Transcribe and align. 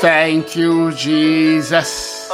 Thank 0.00 0.54
you, 0.56 0.92
Jesus. 0.92 2.28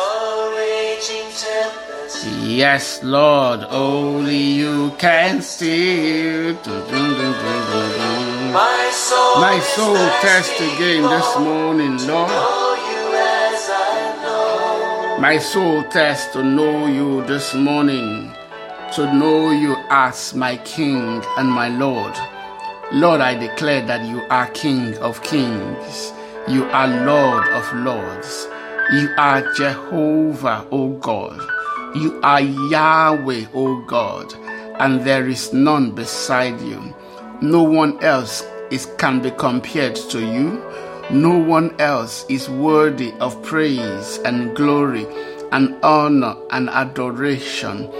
Yes, 2.42 3.02
Lord, 3.02 3.60
only 3.70 4.36
you 4.36 4.90
can 4.98 5.42
steal. 5.42 6.54
My 8.52 8.90
soul, 8.92 9.40
My 9.40 9.58
soul 9.60 9.96
test 10.20 10.60
again 10.60 11.02
this 11.02 11.38
morning, 11.38 11.98
Lord. 12.06 12.30
My 15.20 15.38
soul 15.38 15.84
test 15.84 16.32
to 16.32 16.42
know 16.42 16.86
you 16.86 17.24
this 17.26 17.54
morning, 17.54 18.32
to 18.94 19.12
know 19.14 19.50
you 19.52 19.76
as 19.88 20.34
my 20.34 20.56
King 20.58 21.22
and 21.38 21.48
my 21.48 21.68
Lord. 21.68 22.14
Lord, 22.92 23.20
I 23.20 23.34
declare 23.38 23.82
that 23.86 24.04
you 24.06 24.20
are 24.30 24.48
King 24.48 24.98
of 24.98 25.22
kings, 25.22 26.12
you 26.48 26.64
are 26.64 26.88
Lord 27.06 27.48
of 27.48 27.72
lords, 27.74 28.48
you 28.92 29.08
are 29.16 29.52
Jehovah, 29.54 30.66
O 30.72 30.90
God, 30.94 31.40
you 31.94 32.20
are 32.22 32.40
Yahweh, 32.40 33.46
O 33.54 33.80
God, 33.82 34.34
and 34.80 35.02
there 35.04 35.28
is 35.28 35.52
none 35.52 35.92
beside 35.92 36.60
you. 36.60 36.94
No 37.40 37.62
one 37.62 38.02
else 38.02 38.44
is, 38.70 38.86
can 38.98 39.20
be 39.20 39.30
compared 39.30 39.96
to 39.96 40.20
you. 40.20 40.62
No 41.10 41.36
one 41.36 41.74
else 41.80 42.24
is 42.28 42.48
worthy 42.48 43.12
of 43.20 43.40
praise 43.42 44.18
and 44.24 44.56
glory 44.56 45.06
and 45.52 45.76
honor 45.84 46.36
and 46.50 46.70
adoration. 46.70 47.90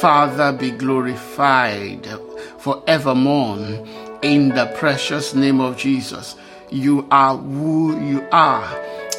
Father, 0.00 0.52
be 0.52 0.70
glorified 0.70 2.06
forevermore 2.58 3.58
in 4.22 4.48
the 4.50 4.66
precious 4.76 5.34
name 5.34 5.60
of 5.60 5.76
Jesus. 5.76 6.34
You 6.70 7.06
are 7.10 7.36
who 7.36 8.00
you 8.04 8.26
are. 8.32 8.68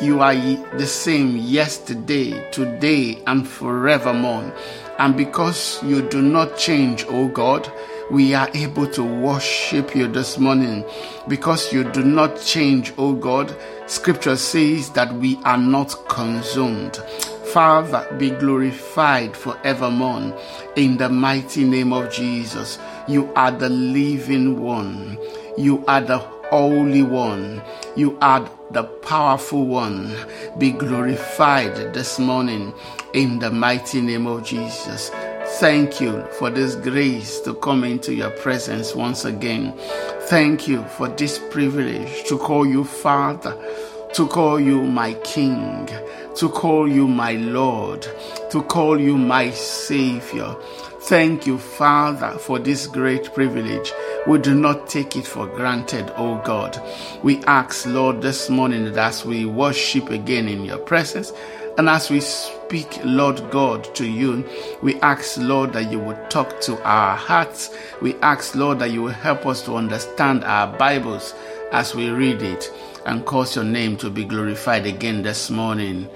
You 0.02 0.20
are 0.20 0.36
the 0.36 0.86
same 0.86 1.38
yesterday, 1.38 2.52
today, 2.52 3.24
and 3.26 3.48
forevermore. 3.48 4.54
And 5.00 5.16
because 5.16 5.82
you 5.84 6.08
do 6.10 6.22
not 6.22 6.58
change, 6.58 7.06
O 7.08 7.28
God, 7.28 7.72
we 8.12 8.34
are 8.34 8.50
able 8.54 8.88
to 8.88 9.04
worship 9.04 9.96
you 9.96 10.08
this 10.08 10.38
morning 10.38 10.86
because 11.28 11.72
you 11.72 11.84
do 11.92 12.04
not 12.04 12.40
change, 12.42 12.94
O 12.98 13.14
God. 13.14 13.56
Scripture 13.86 14.36
says 14.36 14.90
that 14.92 15.14
we 15.14 15.38
are 15.44 15.58
not 15.58 15.96
consumed. 16.10 16.98
Father, 17.54 18.08
be 18.18 18.30
glorified 18.32 19.36
forevermore 19.36 20.38
in 20.76 20.98
the 20.98 21.10
mighty 21.10 21.64
name 21.64 21.94
of 21.94 22.12
Jesus. 22.12 22.78
You 23.08 23.32
are 23.36 23.52
the 23.52 23.70
living 23.70 24.60
one. 24.60 25.18
You 25.58 25.84
are 25.88 26.02
the 26.02 26.20
Holy 26.50 27.04
One. 27.04 27.62
You 27.96 28.18
are 28.22 28.50
the 28.72 28.84
powerful 28.84 29.66
one. 29.66 30.16
Be 30.58 30.72
glorified 30.72 31.94
this 31.94 32.20
morning 32.20 32.74
in 33.14 33.40
the 33.40 33.52
mighty 33.52 34.02
name 34.02 34.28
of 34.28 34.46
Jesus. 34.46 35.10
Thank 35.60 36.00
you 36.00 36.26
for 36.40 36.50
this 36.50 36.76
grace 36.76 37.40
to 37.42 37.54
come 37.56 37.84
into 37.84 38.14
your 38.14 38.30
presence 38.32 38.96
once 38.96 39.26
again. 39.26 39.74
Thank 40.30 40.68
you 40.68 40.84
for 40.84 41.08
this 41.10 41.40
privilege 41.52 42.24
to 42.30 42.38
call 42.38 42.66
you 42.66 42.84
Father, 42.84 43.58
to 44.14 44.28
call 44.28 44.60
you 44.60 44.82
my 44.84 45.14
King, 45.24 45.90
to 46.36 46.50
call 46.50 46.88
you 46.88 47.08
my 47.08 47.34
Lord, 47.34 48.08
to 48.52 48.62
call 48.64 49.00
you 49.00 49.18
my 49.18 49.52
Savior. 49.52 50.56
Thank 51.08 51.48
you, 51.48 51.58
Father, 51.58 52.38
for 52.38 52.60
this 52.60 52.86
great 52.86 53.34
privilege. 53.34 53.94
We 54.28 54.40
do 54.40 54.54
not 54.54 54.90
take 54.90 55.16
it 55.16 55.26
for 55.26 55.48
granted, 55.48 56.12
O 56.18 56.42
God. 56.44 56.82
We 57.24 57.38
ask, 57.46 57.86
Lord, 57.86 58.22
this 58.22 58.50
morning 58.50 58.84
that 58.92 58.98
as 58.98 59.24
we 59.24 59.46
worship 59.46 60.10
again 60.10 60.50
in 60.50 60.66
your 60.66 60.80
presence, 60.80 61.32
and 61.78 61.88
as 61.88 62.10
we 62.10 62.20
speak, 62.20 63.00
Lord 63.06 63.42
God, 63.52 63.96
to 63.96 64.06
you, 64.06 64.46
we 64.84 64.96
ask, 65.00 65.38
Lord, 65.38 65.72
that 65.72 65.90
you 65.90 66.00
would 66.00 66.30
talk 66.30 66.60
to 66.64 66.78
our 66.84 67.16
hearts. 67.16 67.74
We 68.02 68.16
ask, 68.16 68.54
Lord, 68.54 68.80
that 68.80 68.92
you 68.92 69.04
will 69.04 69.12
help 69.14 69.46
us 69.46 69.62
to 69.62 69.78
understand 69.78 70.44
our 70.44 70.68
Bibles 70.78 71.34
as 71.72 71.96
we 71.96 72.10
read 72.10 72.42
it 72.42 72.70
and 73.06 73.26
cause 73.26 73.56
your 73.56 73.64
name 73.64 73.96
to 74.00 74.10
be 74.10 74.26
glorified 74.26 74.86
again 74.86 75.24
this 75.24 75.50
morning. 75.50 76.10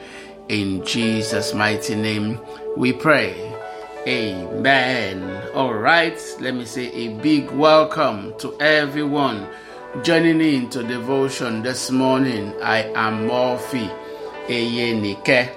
In 0.49 0.85
Jesus' 0.85 1.53
mighty 1.53 1.95
name, 1.95 2.41
we 2.75 2.91
pray. 2.91 3.50
Amen. 4.07 5.51
All 5.53 5.75
right, 5.75 6.19
let 6.39 6.55
me 6.55 6.65
say 6.65 6.91
a 6.91 7.09
big 7.19 7.51
welcome 7.51 8.33
to 8.39 8.59
everyone 8.59 9.47
joining 10.01 10.41
in 10.41 10.71
to 10.71 10.81
devotion 10.81 11.61
this 11.61 11.91
morning. 11.91 12.51
I 12.63 12.79
am 12.95 13.27
Murphy 13.27 13.87
Eyenike. 14.47 15.51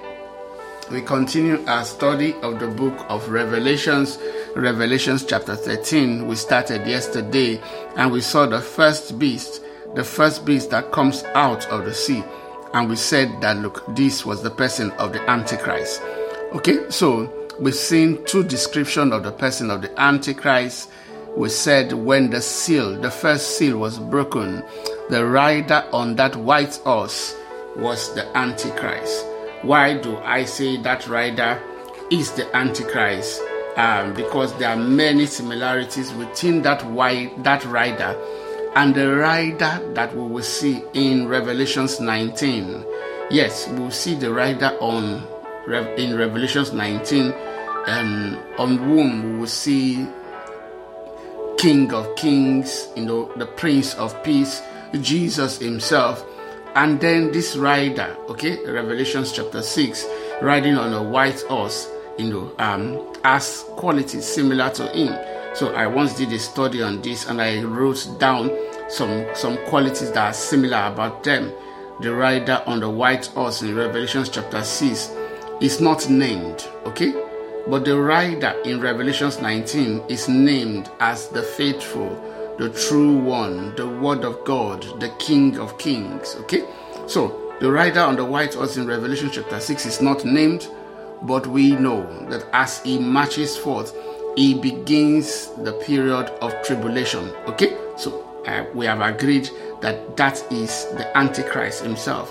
We 0.90 1.00
continue 1.00 1.64
our 1.66 1.86
study 1.86 2.34
of 2.42 2.60
the 2.60 2.68
book 2.68 3.06
of 3.08 3.30
Revelations, 3.30 4.18
Revelations 4.54 5.24
chapter 5.24 5.56
13. 5.56 6.26
We 6.26 6.36
started 6.36 6.86
yesterday 6.86 7.62
and 7.96 8.12
we 8.12 8.20
saw 8.20 8.44
the 8.44 8.60
first 8.60 9.18
beast, 9.18 9.62
the 9.94 10.04
first 10.04 10.44
beast 10.44 10.68
that 10.68 10.92
comes 10.92 11.24
out 11.34 11.66
of 11.68 11.86
the 11.86 11.94
sea. 11.94 12.22
And 12.74 12.90
we 12.90 12.96
said 12.96 13.40
that, 13.40 13.56
look, 13.56 13.82
this 13.96 14.26
was 14.26 14.42
the 14.42 14.50
person 14.50 14.90
of 14.92 15.14
the 15.14 15.30
Antichrist. 15.30 16.02
Okay, 16.52 16.90
so 16.90 17.43
we've 17.60 17.74
seen 17.74 18.24
two 18.24 18.44
descriptions 18.44 19.12
of 19.12 19.22
the 19.22 19.32
person 19.32 19.70
of 19.70 19.82
the 19.82 20.00
Antichrist. 20.00 20.90
We 21.36 21.48
said 21.48 21.92
when 21.92 22.30
the 22.30 22.40
seal, 22.40 23.00
the 23.00 23.10
first 23.10 23.58
seal 23.58 23.78
was 23.78 23.98
broken, 23.98 24.62
the 25.10 25.26
rider 25.26 25.84
on 25.92 26.16
that 26.16 26.36
white 26.36 26.76
horse 26.84 27.36
was 27.76 28.14
the 28.14 28.24
Antichrist. 28.36 29.26
Why 29.62 29.94
do 29.98 30.16
I 30.18 30.44
say 30.44 30.76
that 30.82 31.08
rider 31.08 31.60
is 32.10 32.30
the 32.32 32.54
Antichrist? 32.56 33.40
Um, 33.76 34.14
because 34.14 34.56
there 34.58 34.70
are 34.70 34.76
many 34.76 35.26
similarities 35.26 36.12
within 36.12 36.62
that 36.62 36.84
white 36.86 37.42
that 37.42 37.64
rider 37.64 38.16
and 38.76 38.94
the 38.94 39.16
rider 39.16 39.80
that 39.94 40.14
we 40.14 40.22
will 40.22 40.42
see 40.42 40.84
in 40.92 41.26
Revelations 41.26 41.98
19. 42.00 42.84
Yes, 43.30 43.68
we'll 43.70 43.90
see 43.90 44.14
the 44.14 44.32
rider 44.32 44.76
on 44.80 45.26
in 45.66 46.16
Revelations 46.16 46.72
19, 46.72 47.32
um, 47.86 48.38
on 48.58 48.78
whom 48.78 49.32
we 49.32 49.38
will 49.40 49.46
see 49.46 50.06
King 51.58 51.92
of 51.92 52.14
Kings, 52.16 52.88
you 52.96 53.04
know, 53.04 53.32
the 53.36 53.46
Prince 53.46 53.94
of 53.94 54.22
Peace, 54.22 54.62
Jesus 55.00 55.58
Himself, 55.58 56.24
and 56.74 57.00
then 57.00 57.30
this 57.30 57.56
rider, 57.56 58.16
okay, 58.28 58.58
Revelations 58.68 59.32
chapter 59.32 59.62
6, 59.62 60.06
riding 60.42 60.76
on 60.76 60.92
a 60.92 61.02
white 61.02 61.40
horse, 61.42 61.88
you 62.18 62.30
know, 62.30 62.52
um, 62.58 63.14
has 63.24 63.64
qualities 63.76 64.24
similar 64.24 64.70
to 64.70 64.86
him. 64.88 65.16
So 65.54 65.72
I 65.74 65.86
once 65.86 66.16
did 66.16 66.32
a 66.32 66.38
study 66.38 66.82
on 66.82 67.00
this 67.00 67.28
and 67.28 67.40
I 67.40 67.62
wrote 67.62 68.08
down 68.18 68.50
some 68.88 69.24
some 69.34 69.56
qualities 69.66 70.10
that 70.12 70.30
are 70.30 70.32
similar 70.32 70.88
about 70.92 71.22
them. 71.22 71.52
The 72.00 72.12
rider 72.12 72.60
on 72.66 72.80
the 72.80 72.90
white 72.90 73.26
horse 73.26 73.62
in 73.62 73.74
Revelations 73.76 74.28
chapter 74.28 74.64
6 74.64 75.10
is 75.60 75.80
not 75.80 76.08
named, 76.08 76.68
okay? 76.86 77.12
But 77.66 77.86
the 77.86 77.98
rider 77.98 78.54
in 78.66 78.80
Revelations 78.80 79.40
19 79.40 80.04
is 80.08 80.28
named 80.28 80.90
as 81.00 81.28
the 81.28 81.42
faithful, 81.42 82.10
the 82.58 82.68
true 82.68 83.16
one, 83.16 83.74
the 83.74 83.88
word 83.88 84.24
of 84.24 84.44
God, 84.44 84.82
the 85.00 85.08
King 85.18 85.58
of 85.58 85.78
Kings. 85.78 86.36
Okay? 86.40 86.62
So 87.06 87.54
the 87.60 87.72
rider 87.72 88.00
on 88.00 88.16
the 88.16 88.24
white 88.24 88.52
horse 88.52 88.76
in 88.76 88.86
Revelation 88.86 89.30
chapter 89.32 89.60
6 89.60 89.86
is 89.86 90.02
not 90.02 90.26
named, 90.26 90.68
but 91.22 91.46
we 91.46 91.72
know 91.72 92.02
that 92.28 92.46
as 92.52 92.82
he 92.82 92.98
marches 92.98 93.56
forth, 93.56 93.96
he 94.36 94.52
begins 94.52 95.48
the 95.62 95.72
period 95.86 96.28
of 96.42 96.52
tribulation. 96.64 97.30
Okay? 97.46 97.78
So 97.96 98.42
uh, 98.46 98.66
we 98.74 98.84
have 98.84 99.00
agreed 99.00 99.48
that 99.80 100.18
that 100.18 100.36
is 100.52 100.86
the 100.96 101.16
Antichrist 101.16 101.82
himself. 101.82 102.30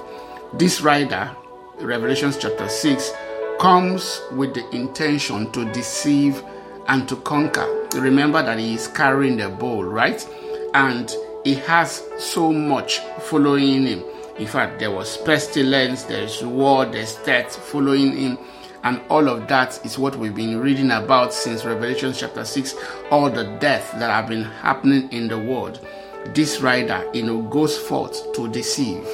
This 0.54 0.82
rider, 0.82 1.36
Revelations 1.80 2.38
chapter 2.38 2.70
6, 2.70 3.12
comes 3.60 4.22
with 4.34 4.54
the 4.54 4.70
intention 4.76 5.52
to 5.52 5.66
deceive 5.74 6.44
and 6.88 7.08
to 7.10 7.16
conquer. 7.18 7.66
Remember 7.96 8.44
that 8.44 8.60
he 8.60 8.76
is 8.76 8.88
carrying 8.88 9.38
the 9.38 9.50
bowl, 9.50 9.84
right? 9.84 10.28
And 10.76 11.14
he 11.44 11.56
has 11.56 12.04
so 12.20 12.54
much 12.54 13.00
following 13.22 13.86
him. 13.86 14.04
In 14.38 14.48
fact, 14.48 14.80
there 14.80 14.92
was 14.92 15.18
pestilence, 15.18 16.04
there's 16.04 16.44
war, 16.44 16.86
there's 16.86 17.16
death 17.18 17.56
following 17.56 18.16
him. 18.16 18.38
And 18.84 19.02
all 19.10 19.28
of 19.28 19.48
that 19.48 19.84
is 19.86 19.98
what 19.98 20.16
we've 20.16 20.36
been 20.36 20.60
reading 20.60 20.92
about 20.92 21.34
since 21.34 21.66
Revelation 21.66 22.14
chapter 22.14 22.46
6, 22.46 22.76
all 23.12 23.30
the 23.30 23.46
death 23.60 23.92
that 23.94 24.12
have 24.12 24.28
been 24.28 24.44
happening 24.44 25.12
in 25.12 25.28
the 25.28 25.40
world. 25.40 25.80
This 26.28 26.62
rider, 26.62 27.10
you 27.14 27.24
know, 27.24 27.42
goes 27.42 27.78
forth 27.78 28.32
to 28.34 28.48
deceive, 28.48 29.08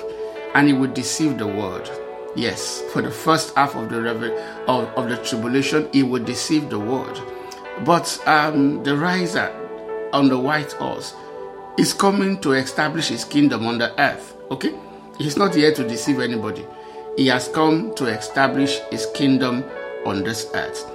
and 0.56 0.67
he 0.67 0.73
will 0.73 0.91
deceive 0.91 1.38
the 1.38 1.47
world. 1.47 1.89
Yes, 2.35 2.81
for 2.93 3.01
the 3.01 3.11
first 3.11 3.55
half 3.55 3.75
of 3.75 3.89
the 3.89 4.09
of, 4.67 4.85
of 4.95 5.09
the 5.09 5.17
tribulation, 5.17 5.89
he 5.91 6.03
will 6.03 6.23
deceive 6.23 6.69
the 6.69 6.79
world. 6.79 7.21
But 7.85 8.21
um, 8.27 8.83
the 8.83 8.95
riser 8.95 9.51
on 10.13 10.29
the 10.29 10.37
white 10.37 10.71
horse 10.73 11.15
is 11.77 11.93
coming 11.93 12.39
to 12.41 12.53
establish 12.53 13.07
his 13.07 13.23
kingdom 13.23 13.65
on 13.65 13.77
the 13.77 13.99
earth. 13.99 14.35
Okay? 14.51 14.73
He's 15.17 15.37
not 15.37 15.55
here 15.55 15.73
to 15.73 15.87
deceive 15.87 16.19
anybody. 16.19 16.65
He 17.17 17.27
has 17.27 17.47
come 17.47 17.93
to 17.95 18.05
establish 18.05 18.79
his 18.91 19.05
kingdom 19.13 19.63
on 20.05 20.23
this 20.23 20.49
earth. 20.53 20.85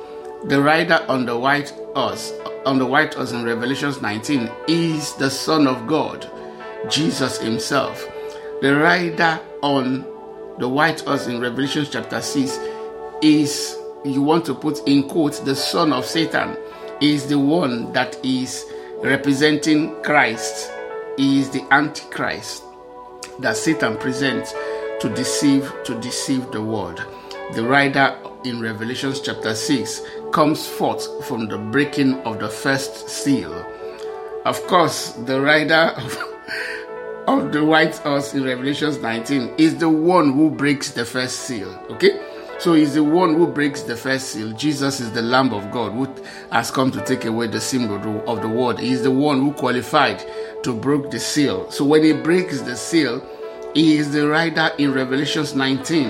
The 0.45 0.61
rider 0.61 1.05
on 1.09 1.27
the 1.27 1.39
white 1.39 1.71
horse, 1.95 2.33
on 2.67 2.79
the 2.79 2.87
white 2.87 3.15
horse 3.15 3.33
in 3.33 3.45
Revelations 3.45 4.03
19, 4.03 4.51
is 4.69 5.15
the 5.15 5.31
Son 5.31 5.67
of 5.67 5.87
God, 5.87 6.31
Jesus 6.91 7.39
Himself. 7.41 8.07
The 8.61 8.77
rider 8.77 9.41
on 9.63 10.07
the 10.59 10.69
white 10.69 11.01
horse 11.01 11.27
in 11.27 11.41
Revelation 11.41 11.87
chapter 11.91 12.21
6 12.21 12.59
is, 13.23 13.77
you 14.05 14.23
want 14.23 14.45
to 14.47 14.55
put 14.55 14.87
in 14.87 15.09
quotes, 15.09 15.41
the 15.41 15.57
son 15.57 15.93
of 15.93 16.05
Satan, 16.05 16.57
is 17.01 17.27
the 17.27 17.39
one 17.39 17.93
that 17.93 18.17
is 18.25 18.65
representing 19.03 20.01
Christ. 20.03 20.71
He 21.17 21.41
is 21.41 21.51
the 21.51 21.63
Antichrist 21.73 22.63
that 23.41 23.57
Satan 23.57 23.97
presents 23.97 24.53
to 25.01 25.13
deceive 25.15 25.73
to 25.85 26.01
deceive 26.01 26.51
the 26.53 26.63
world. 26.63 27.05
The 27.55 27.65
rider 27.65 28.17
in 28.45 28.61
Revelation 28.61 29.13
chapter 29.23 29.55
6 29.55 30.03
comes 30.33 30.67
forth 30.67 31.27
from 31.27 31.49
the 31.49 31.59
breaking 31.59 32.15
of 32.23 32.39
the 32.39 32.49
first 32.49 33.09
seal. 33.09 33.53
Of 34.45 34.63
course, 34.67 35.13
the 35.13 35.41
rider 35.41 35.93
of 35.97 36.34
of 37.27 37.53
the 37.53 37.65
white 37.65 37.97
horse 37.99 38.35
in 38.35 38.45
Revelations 38.45 38.99
19 39.01 39.55
is 39.59 39.77
the 39.79 39.89
one 39.89 40.33
who 40.33 40.51
breaks 40.51 40.91
the 40.91 41.05
first 41.05 41.41
seal. 41.41 41.71
Okay? 41.91 42.21
So 42.59 42.75
he's 42.75 42.95
the 42.95 43.05
one 43.05 43.35
who 43.35 43.47
breaks 43.47 43.83
the 43.83 43.97
first 43.97 44.29
seal. 44.29 44.53
Jesus 44.53 45.01
is 45.01 45.11
the 45.13 45.23
Lamb 45.23 45.53
of 45.53 45.71
God 45.71 45.93
who 45.93 46.09
has 46.53 46.71
come 46.71 46.91
to 46.93 47.05
take 47.05 47.25
away 47.25 47.47
the 47.49 47.61
symbol 47.61 48.23
of 48.29 48.43
the 48.43 48.49
world. 48.49 48.79
He's 48.79 49.03
the 49.03 49.11
one 49.11 49.41
who 49.41 49.53
qualified 49.53 50.25
to 50.63 50.75
break 50.75 51.11
the 51.11 51.19
seal. 51.19 51.71
So 51.71 51.85
when 51.85 52.05
he 52.05 52.13
breaks 52.13 52.61
the 52.61 52.77
seal, 52.77 53.27
he 53.75 53.97
is 53.97 54.13
the 54.13 54.29
rider 54.29 54.71
in 54.79 54.93
Revelations 54.93 55.55
19. 55.55 56.09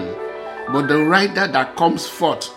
But 0.73 0.89
the 0.89 1.05
rider 1.05 1.47
that 1.47 1.77
comes 1.77 2.07
forth 2.07 2.51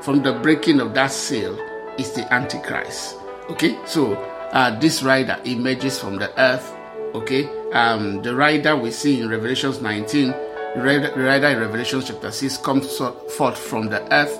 from 0.00 0.22
the 0.22 0.32
breaking 0.34 0.80
of 0.80 0.94
that 0.94 1.12
seal 1.12 1.58
is 1.98 2.12
the 2.12 2.32
Antichrist. 2.32 3.16
Okay? 3.50 3.78
So 3.86 4.14
uh, 4.52 4.78
this 4.78 5.02
rider 5.02 5.38
emerges 5.44 5.98
from 5.98 6.16
the 6.16 6.30
earth. 6.40 6.76
Okay? 7.14 7.48
um, 7.72 8.22
the 8.22 8.34
rider 8.34 8.76
we 8.76 8.90
see 8.90 9.20
in 9.20 9.28
Revelations 9.28 9.80
19, 9.80 10.28
the 10.28 11.12
rider 11.16 11.48
in 11.48 11.58
Revelation 11.58 12.02
chapter 12.04 12.30
6 12.30 12.58
comes 12.58 12.96
forth 12.96 13.58
from 13.58 13.88
the 13.88 14.02
earth. 14.12 14.38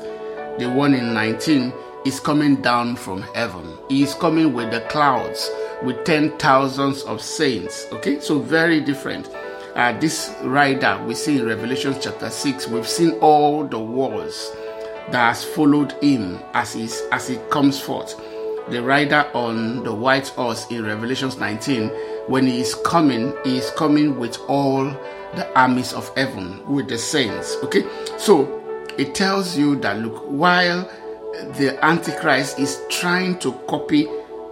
The 0.59 0.69
one 0.69 0.95
in 0.95 1.15
19 1.15 1.73
is 2.05 2.21
coming 2.21 2.57
down 2.57 2.97
from 2.97 3.23
heaven. 3.35 3.79
He 3.89 4.03
is 4.03 4.15
coming 4.15 4.53
with 4.53 4.71
the 4.71 4.81
clouds, 4.83 5.51
with 5.83 6.05
ten 6.05 6.37
thousands 6.39 7.03
of 7.03 7.21
saints. 7.23 7.87
Okay, 7.93 8.21
so 8.21 8.39
very 8.39 8.81
different. 8.81 9.29
Uh, 9.75 9.99
this 9.99 10.35
rider 10.43 11.03
we 11.07 11.15
see 11.15 11.39
in 11.39 11.47
Revelation 11.47 11.97
chapter 12.01 12.29
6, 12.29 12.69
we've 12.69 12.89
seen 12.89 13.13
all 13.21 13.65
the 13.65 13.79
wars 13.79 14.51
that 15.11 15.29
has 15.29 15.45
followed 15.45 15.93
him 16.03 16.39
as, 16.53 16.75
he, 16.75 16.89
as 17.11 17.29
he 17.29 17.39
comes 17.51 17.81
forth. 17.81 18.15
The 18.69 18.83
rider 18.83 19.27
on 19.33 19.83
the 19.83 19.95
white 19.95 20.29
horse 20.29 20.67
in 20.71 20.85
Revelations 20.85 21.39
19 21.39 21.91
when 22.27 22.47
he 22.47 22.61
is 22.61 22.75
coming, 22.75 23.35
he 23.45 23.59
is 23.59 23.71
coming 23.71 24.19
with 24.19 24.39
all 24.49 24.85
the 25.35 25.49
armies 25.59 25.93
of 25.93 26.15
heaven, 26.17 26.65
with 26.67 26.89
the 26.89 26.99
saints. 26.99 27.57
Okay, 27.63 27.87
so 28.19 28.61
it 28.99 29.15
tells 29.15 29.57
you 29.57 29.77
that 29.77 29.99
look, 29.99 30.23
while 30.27 30.89
the 31.57 31.79
Antichrist 31.83 32.59
is 32.59 32.81
trying 32.91 33.39
to 33.39 33.53
copy, 33.67 34.07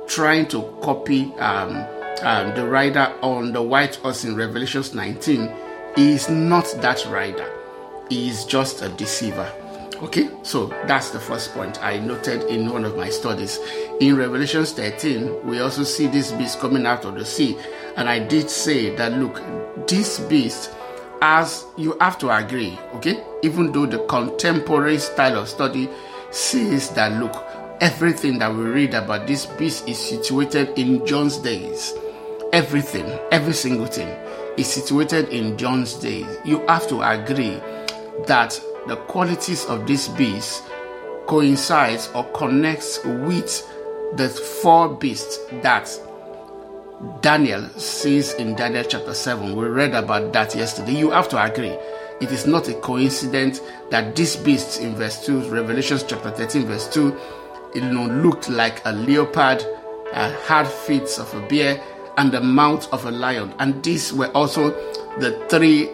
trying 0.06 0.48
to 0.48 0.62
copy 0.82 1.32
um, 1.34 1.84
um, 2.22 2.54
the 2.54 2.66
rider 2.66 3.12
on 3.22 3.52
the 3.52 3.62
white 3.62 3.96
horse 3.96 4.24
in 4.24 4.34
Revelations 4.34 4.94
19, 4.94 5.50
he 5.96 6.12
is 6.12 6.28
not 6.28 6.64
that 6.78 7.04
rider. 7.06 7.50
He 8.08 8.28
is 8.28 8.44
just 8.44 8.82
a 8.82 8.88
deceiver. 8.88 9.52
Okay, 10.02 10.30
so 10.42 10.68
that's 10.86 11.10
the 11.10 11.20
first 11.20 11.52
point 11.52 11.78
I 11.84 11.98
noted 11.98 12.44
in 12.44 12.72
one 12.72 12.86
of 12.86 12.96
my 12.96 13.10
studies. 13.10 13.58
In 14.00 14.16
Revelation 14.16 14.64
13, 14.64 15.46
we 15.46 15.60
also 15.60 15.84
see 15.84 16.06
this 16.06 16.32
beast 16.32 16.58
coming 16.58 16.86
out 16.86 17.04
of 17.04 17.16
the 17.16 17.24
sea. 17.26 17.58
And 17.98 18.08
I 18.08 18.18
did 18.18 18.48
say 18.48 18.96
that 18.96 19.12
look, 19.12 19.42
this 19.86 20.18
beast, 20.20 20.70
as 21.20 21.66
you 21.76 21.98
have 22.00 22.16
to 22.20 22.34
agree, 22.34 22.78
okay, 22.94 23.22
even 23.42 23.72
though 23.72 23.84
the 23.84 23.98
contemporary 24.06 24.96
style 24.96 25.38
of 25.38 25.50
study 25.50 25.90
says 26.30 26.88
that 26.94 27.20
look, 27.20 27.36
everything 27.82 28.38
that 28.38 28.54
we 28.54 28.62
read 28.62 28.94
about 28.94 29.26
this 29.26 29.44
beast 29.44 29.86
is 29.86 29.98
situated 29.98 30.70
in 30.78 31.04
John's 31.04 31.36
days. 31.36 31.92
Everything, 32.54 33.04
every 33.32 33.52
single 33.52 33.86
thing 33.86 34.08
is 34.56 34.66
situated 34.66 35.28
in 35.28 35.58
John's 35.58 35.92
days. 35.92 36.26
You 36.46 36.66
have 36.68 36.88
to 36.88 37.02
agree 37.02 37.60
that 38.26 38.58
the 38.86 38.96
qualities 39.08 39.64
of 39.66 39.86
this 39.86 40.08
beast 40.08 40.64
coincides 41.26 42.08
or 42.14 42.24
connects 42.32 42.98
with 43.04 43.66
the 44.16 44.28
four 44.28 44.88
beasts 44.94 45.38
that 45.62 45.88
Daniel 47.22 47.68
sees 47.78 48.32
in 48.34 48.54
Daniel 48.56 48.84
chapter 48.84 49.14
7. 49.14 49.56
We 49.56 49.66
read 49.66 49.94
about 49.94 50.32
that 50.32 50.54
yesterday. 50.54 50.92
You 50.92 51.10
have 51.10 51.28
to 51.30 51.42
agree. 51.42 51.76
It 52.20 52.30
is 52.32 52.46
not 52.46 52.68
a 52.68 52.74
coincidence 52.74 53.60
that 53.90 54.14
this 54.14 54.36
beast 54.36 54.80
in 54.80 54.94
verse 54.94 55.24
2, 55.24 55.50
Revelation 55.50 55.98
chapter 56.06 56.30
13, 56.30 56.66
verse 56.66 56.88
2, 56.88 57.18
you 57.74 57.80
know, 57.82 58.06
looked 58.06 58.50
like 58.50 58.82
a 58.84 58.92
leopard, 58.92 59.64
had 60.12 60.66
feet 60.66 61.18
of 61.18 61.32
a 61.34 61.46
bear, 61.48 61.82
and 62.18 62.32
the 62.32 62.40
mouth 62.40 62.92
of 62.92 63.06
a 63.06 63.10
lion. 63.10 63.54
And 63.58 63.82
these 63.82 64.12
were 64.12 64.28
also 64.32 64.70
the 65.18 65.42
three 65.48 65.88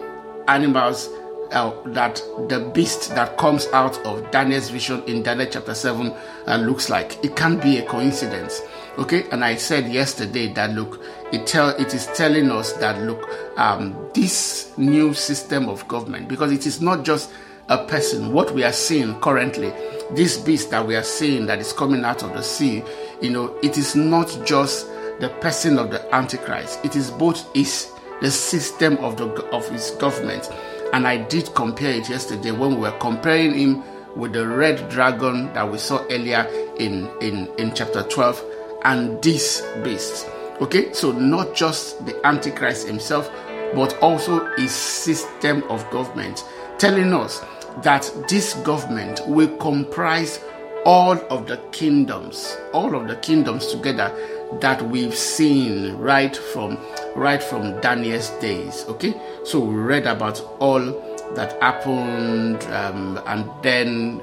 animals 0.47 1.09
uh, 1.51 1.71
that 1.87 2.21
the 2.49 2.59
beast 2.73 3.15
that 3.15 3.37
comes 3.37 3.67
out 3.67 3.97
of 4.05 4.29
Daniel's 4.31 4.69
vision 4.69 5.03
in 5.03 5.23
Daniel 5.23 5.47
chapter 5.49 5.73
7 5.73 6.13
uh, 6.47 6.57
looks 6.57 6.89
like. 6.89 7.23
It 7.23 7.35
can't 7.35 7.61
be 7.61 7.77
a 7.77 7.85
coincidence. 7.85 8.61
Okay, 8.97 9.29
and 9.31 9.43
I 9.45 9.55
said 9.55 9.91
yesterday 9.91 10.51
that 10.53 10.71
look, 10.71 11.01
it 11.31 11.45
tell 11.45 11.69
it 11.69 11.93
is 11.93 12.07
telling 12.07 12.49
us 12.51 12.73
that 12.73 12.99
look, 13.03 13.29
um, 13.57 13.95
this 14.13 14.75
new 14.77 15.13
system 15.13 15.69
of 15.69 15.87
government, 15.87 16.27
because 16.27 16.51
it 16.51 16.65
is 16.65 16.81
not 16.81 17.03
just 17.03 17.31
a 17.69 17.83
person, 17.85 18.33
what 18.33 18.53
we 18.53 18.63
are 18.63 18.73
seeing 18.73 19.19
currently, 19.19 19.71
this 20.11 20.37
beast 20.37 20.71
that 20.71 20.85
we 20.85 20.95
are 20.95 21.03
seeing 21.03 21.45
that 21.45 21.59
is 21.59 21.73
coming 21.73 22.05
out 22.05 22.23
of 22.23 22.33
the 22.33 22.41
sea, 22.41 22.83
you 23.21 23.29
know, 23.29 23.55
it 23.61 23.77
is 23.77 23.95
not 23.95 24.27
just 24.45 24.87
the 25.19 25.29
person 25.41 25.77
of 25.77 25.91
the 25.91 26.15
Antichrist, 26.15 26.83
it 26.83 26.95
is 26.95 27.11
both 27.11 27.45
is 27.55 27.91
the 28.21 28.31
system 28.31 28.97
of 28.97 29.17
the 29.17 29.27
of 29.51 29.67
his 29.69 29.91
government 29.91 30.49
and 30.93 31.07
I 31.07 31.17
did 31.17 31.53
compare 31.53 31.91
it 31.91 32.09
yesterday 32.09 32.51
when 32.51 32.75
we 32.75 32.81
were 32.81 32.97
comparing 32.99 33.53
him 33.53 33.83
with 34.15 34.33
the 34.33 34.47
red 34.47 34.89
dragon 34.89 35.53
that 35.53 35.71
we 35.71 35.77
saw 35.77 36.03
earlier 36.09 36.43
in, 36.77 37.09
in, 37.21 37.47
in 37.57 37.73
chapter 37.73 38.03
12 38.03 38.43
and 38.83 39.21
this 39.21 39.65
beast. 39.83 40.27
Okay, 40.61 40.91
so 40.93 41.11
not 41.11 41.53
just 41.53 42.03
the 42.05 42.19
Antichrist 42.25 42.87
himself, 42.87 43.29
but 43.75 43.97
also 44.01 44.45
his 44.55 44.71
system 44.71 45.63
of 45.69 45.87
government, 45.91 46.43
telling 46.77 47.13
us 47.13 47.43
that 47.83 48.11
this 48.27 48.55
government 48.55 49.21
will 49.27 49.55
comprise 49.57 50.39
all 50.85 51.19
of 51.29 51.47
the 51.47 51.57
kingdoms, 51.71 52.57
all 52.73 52.95
of 52.95 53.07
the 53.07 53.15
kingdoms 53.17 53.67
together 53.67 54.11
that 54.59 54.81
we've 54.89 55.15
seen 55.15 55.95
right 55.97 56.35
from 56.35 56.77
right 57.15 57.41
from 57.41 57.79
Daniel's 57.81 58.29
days. 58.41 58.85
Okay, 58.87 59.13
so 59.43 59.59
we 59.59 59.75
read 59.75 60.05
about 60.05 60.39
all 60.59 60.79
that 61.35 61.61
happened, 61.61 62.63
um, 62.73 63.19
and 63.27 63.49
then 63.61 64.21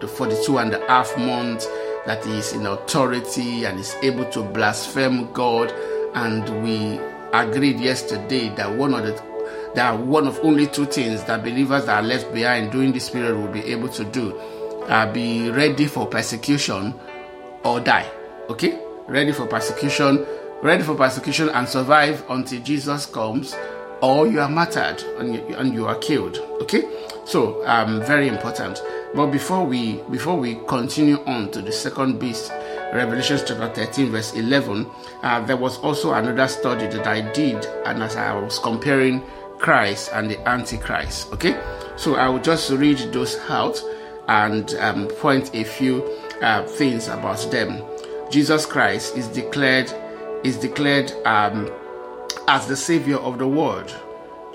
the 0.00 0.08
42 0.08 0.58
and 0.58 0.74
a 0.74 0.86
half 0.88 1.16
months 1.18 1.66
that 2.06 2.24
is 2.26 2.52
in 2.52 2.66
authority 2.66 3.64
and 3.64 3.78
is 3.80 3.94
able 4.02 4.24
to 4.30 4.42
blaspheme 4.42 5.32
God. 5.32 5.72
And 6.14 6.62
we 6.62 7.00
agreed 7.32 7.80
yesterday 7.80 8.48
that 8.56 8.72
one 8.72 8.94
of 8.94 9.04
the 9.04 9.36
that 9.74 9.98
one 9.98 10.26
of 10.26 10.38
only 10.42 10.66
two 10.66 10.86
things 10.86 11.24
that 11.24 11.42
believers 11.42 11.84
that 11.84 12.02
are 12.02 12.06
left 12.06 12.32
behind 12.32 12.72
during 12.72 12.92
this 12.92 13.10
period 13.10 13.36
will 13.36 13.52
be 13.52 13.62
able 13.64 13.90
to 13.90 14.04
do 14.04 14.34
uh, 14.88 15.12
be 15.12 15.50
ready 15.50 15.86
for 15.86 16.06
persecution 16.06 16.94
or 17.64 17.80
die. 17.80 18.10
Okay, 18.48 18.80
ready 19.08 19.32
for 19.32 19.46
persecution, 19.46 20.26
ready 20.62 20.82
for 20.82 20.94
persecution 20.94 21.48
and 21.50 21.68
survive 21.68 22.24
until 22.28 22.60
Jesus 22.62 23.06
comes, 23.06 23.54
or 24.02 24.26
you 24.26 24.40
are 24.40 24.48
martyred 24.48 25.02
and 25.18 25.34
you, 25.34 25.56
and 25.56 25.72
you 25.72 25.86
are 25.86 25.96
killed. 25.96 26.38
Okay, 26.62 26.82
so 27.24 27.66
um, 27.66 28.00
very 28.04 28.28
important. 28.28 28.82
But 29.14 29.26
before 29.28 29.64
we 29.64 30.02
before 30.10 30.36
we 30.36 30.56
continue 30.66 31.18
on 31.24 31.50
to 31.52 31.62
the 31.62 31.72
second 31.72 32.18
beast, 32.18 32.50
Revelation 32.92 33.38
chapter 33.38 33.68
13, 33.68 34.10
verse 34.10 34.34
11, 34.34 34.86
uh, 35.22 35.40
there 35.46 35.56
was 35.56 35.78
also 35.78 36.12
another 36.12 36.48
study 36.48 36.86
that 36.86 37.06
I 37.06 37.20
did, 37.32 37.64
and 37.84 38.02
as 38.02 38.16
I 38.16 38.34
was 38.38 38.58
comparing 38.58 39.22
Christ 39.58 40.10
and 40.12 40.30
the 40.30 40.48
Antichrist. 40.48 41.32
Okay, 41.32 41.60
so 41.96 42.16
I 42.16 42.28
will 42.28 42.40
just 42.40 42.70
read 42.70 42.98
those 43.12 43.36
out 43.48 43.80
and 44.28 44.74
um, 44.74 45.08
point 45.08 45.54
a 45.54 45.64
few 45.64 46.04
uh, 46.42 46.64
things 46.64 47.08
about 47.08 47.38
them. 47.50 47.82
Jesus 48.30 48.66
Christ 48.66 49.16
is 49.16 49.28
declared 49.28 49.92
is 50.44 50.58
declared 50.58 51.12
um, 51.24 51.70
as 52.48 52.66
the 52.66 52.76
Savior 52.76 53.16
of 53.16 53.38
the 53.38 53.48
world. 53.48 53.94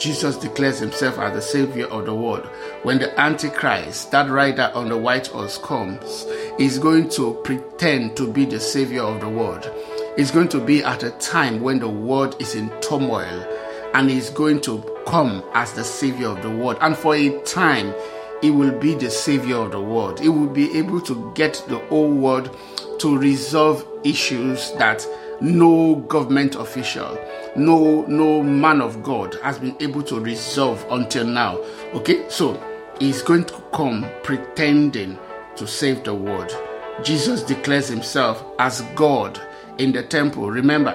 Jesus 0.02 0.36
declares 0.36 0.80
himself 0.80 1.20
as 1.20 1.34
the 1.34 1.42
savior 1.44 1.86
of 1.86 2.08
the 2.08 2.16
world. 2.16 2.48
When 2.82 2.98
the 2.98 3.20
Antichrist, 3.20 4.10
that 4.10 4.32
rider 4.32 4.72
on 4.74 4.90
the 4.90 4.98
white 4.98 5.28
horse, 5.28 5.60
comes, 5.60 6.26
he's 6.58 6.80
going 6.80 7.10
to 7.10 7.36
pretend 7.44 8.18
to 8.18 8.32
be 8.32 8.46
the 8.46 8.60
savior 8.60 9.04
of 9.04 9.22
the 9.22 9.30
world. 9.30 9.72
It's 10.18 10.32
going 10.32 10.50
to 10.50 10.60
be 10.60 10.84
at 10.84 11.04
a 11.04 11.12
time 11.12 11.62
when 11.62 11.78
the 11.78 11.88
world 11.88 12.36
is 12.42 12.56
in 12.56 12.72
turmoil, 12.82 13.46
and 13.94 14.10
he's 14.10 14.32
going 14.32 14.62
to 14.62 14.82
come 15.06 15.44
as 15.54 15.74
the 15.74 15.84
savior 15.84 16.30
of 16.30 16.42
the 16.42 16.50
world. 16.50 16.80
And 16.82 16.98
for 16.98 17.14
a 17.14 17.40
time, 17.44 17.94
he 18.42 18.52
will 18.52 18.78
be 18.80 18.96
the 18.96 19.10
savior 19.10 19.58
of 19.58 19.72
the 19.72 19.82
world. 19.82 20.20
He 20.20 20.30
will 20.30 20.48
be 20.48 20.78
able 20.78 21.02
to 21.02 21.32
get 21.36 21.64
the 21.68 21.78
whole 21.90 22.12
world 22.12 22.56
to 23.00 23.18
resolve 23.18 23.86
issues 24.04 24.72
that 24.74 25.06
no 25.42 25.96
government 26.08 26.56
official, 26.56 27.18
no 27.56 28.04
no 28.06 28.44
man 28.44 28.80
of 28.82 29.02
God 29.02 29.36
has 29.42 29.58
been 29.58 29.76
able 29.80 30.04
to 30.04 30.20
resolve 30.20 30.86
until 30.92 31.26
now. 31.26 31.58
Okay, 31.94 32.30
so 32.30 32.62
he's 33.00 33.22
going 33.22 33.46
to 33.46 33.64
come 33.74 34.06
pretending 34.24 35.18
to 35.56 35.68
save 35.68 36.04
the 36.04 36.14
world. 36.14 36.56
Jesus 37.04 37.42
declares 37.42 37.88
himself 37.88 38.44
as 38.60 38.82
God 38.96 39.42
in 39.80 39.92
the 39.92 40.04
temple. 40.04 40.52
Remember, 40.52 40.94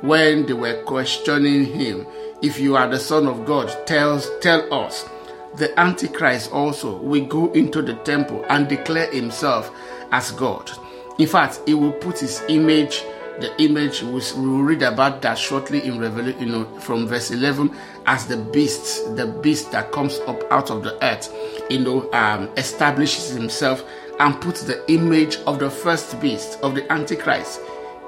when 0.00 0.46
they 0.46 0.54
were 0.54 0.82
questioning 0.84 1.66
him, 1.66 2.06
if 2.42 2.58
you 2.58 2.76
are 2.76 2.88
the 2.88 2.98
Son 2.98 3.26
of 3.26 3.44
God, 3.44 3.86
tells 3.86 4.30
tell 4.40 4.72
us. 4.72 5.08
The 5.56 5.78
Antichrist 5.78 6.52
also 6.52 6.96
will 6.96 7.26
go 7.26 7.52
into 7.52 7.80
the 7.82 7.94
temple 7.96 8.44
and 8.48 8.68
declare 8.68 9.10
himself 9.12 9.70
as 10.10 10.30
God. 10.32 10.70
In 11.18 11.28
fact, 11.28 11.60
he 11.66 11.74
will 11.74 11.92
put 11.92 12.18
his 12.18 12.42
image 12.48 13.02
the 13.40 13.60
image 13.60 14.02
we 14.02 14.12
will 14.12 14.62
read 14.62 14.82
about 14.82 15.20
that 15.22 15.36
shortly 15.36 15.84
in 15.84 15.98
revelation 15.98 16.40
you 16.40 16.46
know 16.46 16.64
from 16.78 17.06
verse 17.06 17.30
11 17.32 17.74
as 18.06 18.26
the 18.26 18.36
beast 18.36 19.16
the 19.16 19.26
beast 19.26 19.72
that 19.72 19.90
comes 19.90 20.20
up 20.28 20.40
out 20.52 20.70
of 20.70 20.84
the 20.84 21.04
earth 21.04 21.34
you 21.68 21.80
know 21.80 22.08
um, 22.12 22.48
establishes 22.56 23.30
himself 23.30 23.84
and 24.20 24.40
puts 24.40 24.62
the 24.62 24.88
image 24.90 25.36
of 25.46 25.58
the 25.58 25.68
first 25.68 26.20
beast 26.20 26.60
of 26.62 26.74
the 26.76 26.92
antichrist 26.92 27.60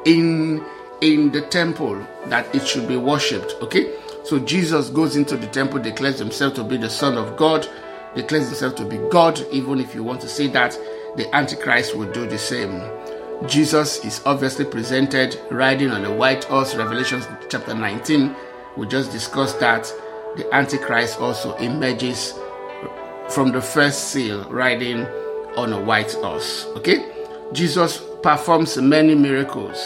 in 0.04 0.64
in 1.00 1.32
the 1.32 1.42
temple 1.42 1.98
that 2.26 2.52
it 2.54 2.66
should 2.66 2.86
be 2.86 2.96
worshipped 2.96 3.54
okay 3.60 3.92
so 4.26 4.38
jesus 4.40 4.90
goes 4.90 5.16
into 5.16 5.37
the 5.37 5.47
temple 5.49 5.78
declares 5.78 6.18
himself 6.18 6.54
to 6.54 6.64
be 6.64 6.76
the 6.76 6.90
son 6.90 7.16
of 7.16 7.37
god 7.37 7.68
declares 8.14 8.47
himself 8.47 8.75
to 8.75 8.85
be 8.85 8.99
god 9.11 9.40
even 9.52 9.80
if 9.80 9.95
you 9.95 10.02
want 10.02 10.21
to 10.21 10.28
say 10.28 10.47
that 10.47 10.76
the 11.16 11.35
antichrist 11.35 11.97
will 11.97 12.11
do 12.12 12.26
the 12.26 12.38
same 12.38 12.80
Jesus 13.45 14.02
is 14.02 14.23
obviously 14.25 14.64
presented 14.64 15.38
riding 15.50 15.90
on 15.90 16.06
a 16.06 16.12
white 16.12 16.45
horse, 16.45 16.75
Revelation 16.75 17.23
chapter 17.50 17.75
19. 17.75 18.35
We 18.76 18.87
just 18.87 19.12
discussed 19.12 19.61
that. 19.61 19.92
The 20.37 20.52
Antichrist 20.54 21.21
also 21.21 21.54
emerges 21.56 22.35
from 23.28 23.52
the 23.52 23.61
first 23.61 24.11
seal 24.11 24.45
riding 24.50 25.06
on 25.56 25.73
a 25.73 25.80
white 25.80 26.12
horse. 26.12 26.66
Okay? 26.76 27.11
Jesus 27.52 28.02
performs 28.23 28.76
many 28.78 29.14
miracles. 29.14 29.76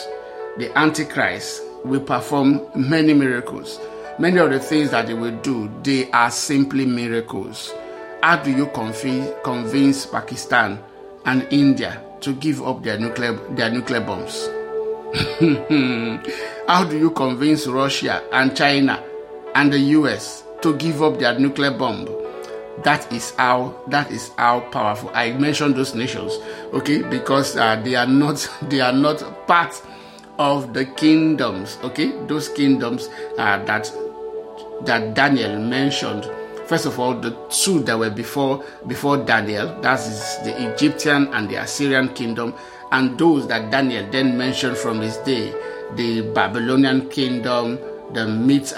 The 0.56 0.76
Antichrist 0.76 1.62
will 1.85 2.00
perform 2.00 2.66
many 2.75 3.14
miracles. 3.14 3.78
Many 4.20 4.36
of 4.36 4.50
the 4.50 4.60
things 4.60 4.90
that 4.90 5.06
they 5.06 5.14
will 5.14 5.34
do, 5.38 5.70
they 5.82 6.10
are 6.10 6.30
simply 6.30 6.84
miracles. 6.84 7.72
How 8.22 8.36
do 8.36 8.52
you 8.52 8.66
convince 8.66 10.04
Pakistan 10.04 10.78
and 11.24 11.46
India 11.50 12.04
to 12.20 12.34
give 12.34 12.62
up 12.62 12.82
their 12.82 12.98
nuclear 12.98 13.32
their 13.56 13.70
nuclear 13.70 14.02
bombs? 14.02 14.46
How 16.68 16.84
do 16.84 16.98
you 16.98 17.12
convince 17.12 17.66
Russia 17.66 18.22
and 18.30 18.54
China 18.54 19.02
and 19.54 19.72
the 19.72 19.78
US 19.78 20.44
to 20.60 20.76
give 20.76 21.02
up 21.02 21.18
their 21.18 21.38
nuclear 21.38 21.70
bomb? 21.70 22.06
That 22.84 23.10
is 23.10 23.30
how 23.38 23.74
that 23.88 24.10
is 24.10 24.32
how 24.36 24.60
powerful. 24.68 25.10
I 25.14 25.32
mentioned 25.32 25.76
those 25.76 25.94
nations, 25.94 26.36
okay, 26.74 27.00
because 27.00 27.56
uh, 27.56 27.80
they 27.82 27.94
are 27.94 28.06
not 28.06 28.46
they 28.68 28.80
are 28.80 28.92
not 28.92 29.46
part 29.46 29.80
of 30.38 30.74
the 30.74 30.84
kingdoms, 30.84 31.78
okay, 31.84 32.12
those 32.26 32.50
kingdoms 32.50 33.08
uh, 33.38 33.64
that 33.64 33.90
that 34.84 35.14
Daniel 35.14 35.58
mentioned. 35.58 36.28
First 36.66 36.87
of 36.87 37.00
all, 37.00 37.14
the 37.14 37.37
two 37.50 37.80
that 37.80 37.99
were 37.99 38.10
before 38.10 38.64
before 38.87 39.16
Daniel, 39.18 39.80
that 39.82 39.99
is 40.00 40.38
the 40.44 40.72
Egyptian 40.72 41.26
and 41.34 41.49
the 41.49 41.56
Assyrian 41.56 42.14
kingdom, 42.14 42.54
and 42.92 43.18
those 43.18 43.46
that 43.49 43.70
Daniel 43.70 44.08
then 44.10 44.38
mentioned 44.38 44.76
from 44.76 45.00
his 45.00 45.16
day, 45.18 45.52
the 45.96 46.22
Babylonian 46.32 47.08
kingdom, 47.08 47.78
the 48.12 48.26
Mid, 48.26 48.72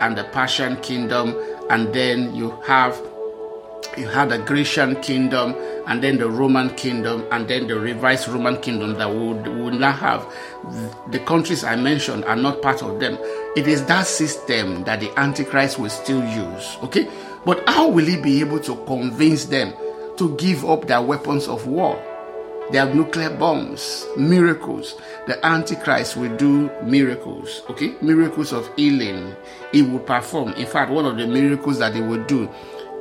and 0.00 0.16
the 0.16 0.24
Persian 0.32 0.76
kingdom, 0.80 1.34
and 1.70 1.92
then 1.92 2.34
you 2.34 2.50
have 2.64 3.00
you 3.96 4.08
had 4.08 4.30
the 4.30 4.38
Grecian 4.38 5.00
kingdom, 5.02 5.54
and 5.86 6.02
then 6.02 6.18
the 6.18 6.28
Roman 6.28 6.70
kingdom, 6.76 7.26
and 7.30 7.48
then 7.48 7.66
the 7.66 7.78
revised 7.78 8.28
Roman 8.28 8.60
kingdom 8.60 8.94
that 8.94 9.08
would 9.08 9.46
would 9.48 9.74
now 9.74 9.92
have. 9.92 10.26
The 11.10 11.18
countries 11.20 11.64
I 11.64 11.76
mentioned 11.76 12.24
are 12.24 12.36
not 12.36 12.62
part 12.62 12.82
of 12.82 13.00
them. 13.00 13.18
It 13.56 13.66
is 13.66 13.84
that 13.86 14.06
system 14.06 14.84
that 14.84 15.00
the 15.00 15.10
Antichrist 15.18 15.78
will 15.78 15.90
still 15.90 16.24
use. 16.24 16.76
Okay, 16.82 17.08
but 17.44 17.62
how 17.68 17.88
will 17.88 18.06
he 18.06 18.20
be 18.20 18.40
able 18.40 18.60
to 18.60 18.76
convince 18.86 19.46
them 19.46 19.74
to 20.16 20.36
give 20.36 20.64
up 20.64 20.86
their 20.86 21.02
weapons 21.02 21.48
of 21.48 21.66
war? 21.66 22.00
They 22.70 22.78
have 22.78 22.94
nuclear 22.94 23.28
bombs, 23.28 24.06
miracles. 24.16 24.94
The 25.26 25.44
Antichrist 25.44 26.16
will 26.16 26.34
do 26.36 26.70
miracles, 26.82 27.60
okay? 27.68 27.94
Miracles 28.00 28.52
of 28.52 28.70
healing. 28.76 29.34
He 29.72 29.82
will 29.82 29.98
perform. 29.98 30.52
In 30.52 30.66
fact, 30.66 30.90
one 30.90 31.04
of 31.04 31.18
the 31.18 31.26
miracles 31.26 31.80
that 31.80 31.94
he 31.94 32.00
will 32.00 32.24
do 32.24 32.48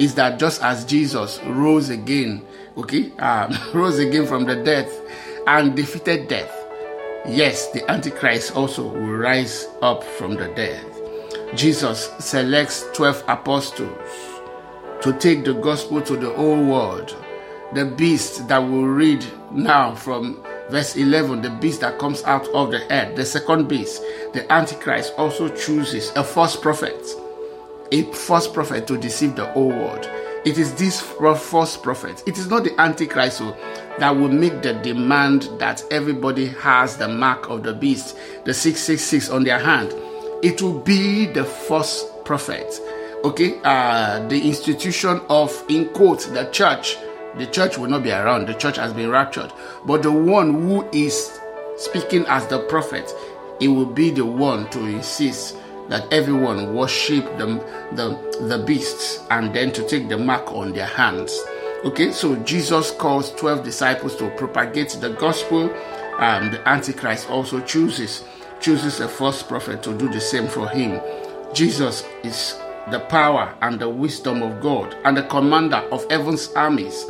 is 0.02 0.16
that 0.16 0.40
just 0.40 0.64
as 0.64 0.84
Jesus 0.84 1.40
rose 1.46 1.90
again, 1.90 2.44
okay, 2.76 3.12
um, 3.20 3.56
rose 3.74 4.00
again 4.00 4.26
from 4.26 4.46
the 4.46 4.56
death 4.64 4.92
and 5.46 5.76
defeated 5.76 6.28
death, 6.28 6.52
yes, 7.28 7.70
the 7.72 7.90
Antichrist 7.90 8.56
also 8.56 8.88
will 8.88 9.18
rise 9.18 9.68
up 9.84 10.04
from 10.04 10.34
the 10.34 10.48
dead. 10.56 10.84
Jesus 11.56 12.10
selects 12.20 12.86
12 12.94 13.24
apostles 13.28 14.10
to 15.02 15.14
take 15.20 15.44
the 15.44 15.54
gospel 15.54 16.02
to 16.02 16.18
the 16.18 16.32
whole 16.32 16.64
world. 16.64 17.16
The 17.74 17.86
beast 17.86 18.48
that 18.48 18.64
we 18.64 18.84
read 18.84 19.24
now 19.52 19.94
from 19.94 20.44
verse 20.70 20.96
11, 20.96 21.42
the 21.42 21.50
beast 21.50 21.82
that 21.82 22.00
comes 22.00 22.24
out 22.24 22.48
of 22.50 22.72
the 22.72 22.92
earth, 22.92 23.16
the 23.16 23.26
second 23.26 23.68
beast, 23.68 24.02
the 24.34 24.52
Antichrist 24.52 25.14
also 25.18 25.48
chooses 25.50 26.12
a 26.16 26.24
false 26.24 26.56
prophet, 26.56 27.06
a 27.92 28.04
false 28.14 28.48
prophet 28.48 28.88
to 28.88 28.98
deceive 28.98 29.36
the 29.36 29.46
whole 29.48 29.70
world. 29.70 30.10
It 30.44 30.58
is 30.58 30.74
this 30.74 31.00
false 31.00 31.78
prophet, 31.78 32.24
it 32.26 32.38
is 32.38 32.48
not 32.48 32.64
the 32.64 32.80
Antichrist 32.82 33.40
who, 33.40 33.54
that 34.00 34.10
will 34.10 34.30
make 34.30 34.64
the 34.64 34.74
demand 34.74 35.44
that 35.60 35.84
everybody 35.92 36.48
has 36.48 36.98
the 36.98 37.08
mark 37.08 37.50
of 37.50 37.62
the 37.62 37.74
beast, 37.74 38.18
the 38.46 38.54
666 38.54 39.30
on 39.30 39.44
their 39.44 39.60
hand. 39.60 39.94
It 40.42 40.62
will 40.62 40.80
be 40.80 41.28
the 41.28 41.46
false 41.46 42.10
prophet. 42.26 42.80
Okay 43.24 43.60
uh 43.64 44.28
the 44.30 44.48
institution 44.48 45.22
of 45.30 45.64
in 45.70 45.90
quotes 45.90 46.26
the 46.26 46.46
church. 46.46 46.98
The 47.38 47.46
church 47.46 47.78
will 47.78 47.88
not 47.88 48.02
be 48.02 48.12
around. 48.12 48.48
The 48.48 48.56
church 48.56 48.78
has 48.78 48.94
been 48.94 49.12
raptured. 49.12 49.54
But 49.86 50.02
the 50.02 50.12
one 50.12 50.64
who 50.64 50.90
is 50.92 51.40
speaking 51.78 52.26
as 52.26 52.48
the 52.48 52.60
prophet 52.68 53.14
it 53.60 53.68
will 53.68 53.86
be 53.86 54.10
the 54.10 54.26
one 54.26 54.68
to 54.72 54.80
insist 54.88 55.56
that 55.92 56.12
everyone 56.12 56.74
worship 56.74 57.26
the, 57.38 57.46
the, 57.94 58.48
the 58.48 58.64
beasts 58.66 59.24
and 59.30 59.54
then 59.54 59.72
to 59.72 59.88
take 59.88 60.10
the 60.10 60.18
mark 60.18 60.52
on 60.52 60.74
their 60.74 60.88
hands 60.88 61.40
okay 61.86 62.12
so 62.12 62.36
jesus 62.38 62.90
calls 62.92 63.32
12 63.36 63.64
disciples 63.64 64.16
to 64.16 64.30
propagate 64.32 64.90
the 65.02 65.10
gospel 65.14 65.70
and 66.20 66.54
the 66.54 66.68
antichrist 66.68 67.30
also 67.30 67.60
chooses 67.62 68.24
chooses 68.60 69.00
a 69.00 69.08
false 69.08 69.44
prophet 69.44 69.84
to 69.84 69.96
do 69.98 70.10
the 70.10 70.22
same 70.22 70.48
for 70.48 70.68
him 70.70 71.00
jesus 71.54 72.04
is 72.24 72.60
the 72.90 73.00
power 73.00 73.56
and 73.62 73.80
the 73.80 73.90
wisdom 73.90 74.42
of 74.42 74.62
God, 74.62 74.96
and 75.06 75.16
the 75.16 75.24
commander 75.24 75.78
of 75.92 76.10
heaven's 76.10 76.52
armies. 76.54 77.06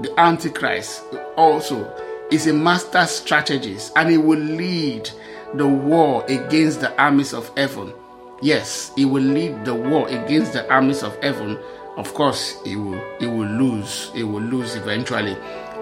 The 0.00 0.14
Antichrist 0.18 1.04
also 1.36 1.92
is 2.30 2.46
a 2.46 2.54
master 2.54 3.04
strategist, 3.06 3.92
and 3.96 4.10
he 4.10 4.18
will 4.18 4.38
lead 4.38 5.10
the 5.54 5.66
war 5.66 6.24
against 6.28 6.80
the 6.80 6.98
armies 7.00 7.34
of 7.34 7.50
heaven. 7.56 7.92
Yes, 8.40 8.92
he 8.96 9.04
will 9.04 9.22
lead 9.22 9.64
the 9.64 9.74
war 9.74 10.08
against 10.08 10.52
the 10.54 10.70
armies 10.72 11.02
of 11.02 11.16
heaven. 11.22 11.58
Of 11.96 12.14
course, 12.14 12.56
he 12.64 12.76
will 12.76 13.00
he 13.18 13.26
will 13.26 13.48
lose. 13.48 14.10
He 14.14 14.22
will 14.22 14.42
lose 14.42 14.76
eventually. 14.76 15.36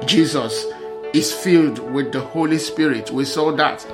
Jesus 0.07 0.67
is 1.13 1.33
filled 1.33 1.79
with 1.79 2.13
the 2.13 2.21
Holy 2.21 2.59
Spirit. 2.59 3.11
We 3.11 3.25
saw 3.25 3.53
that 3.53 3.87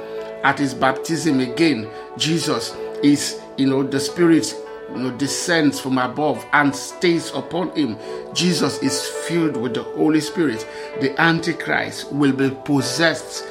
at 0.44 0.59
his 0.59 0.75
baptism 0.75 1.40
again. 1.40 1.88
Jesus 2.16 2.75
is, 3.02 3.40
you 3.56 3.66
know, 3.66 3.83
the 3.83 4.00
Spirit 4.00 4.54
you 4.90 4.97
know, 4.97 5.11
descends 5.16 5.80
from 5.80 5.99
above 5.99 6.44
and 6.52 6.75
stays 6.75 7.30
upon 7.33 7.71
him. 7.71 7.99
Jesus 8.35 8.83
is 8.83 9.06
filled 9.26 9.56
with 9.56 9.75
the 9.75 9.83
Holy 9.83 10.21
Spirit. 10.21 10.66
The 11.00 11.18
Antichrist 11.21 12.12
will 12.12 12.33
be 12.33 12.50
possessed, 12.64 13.47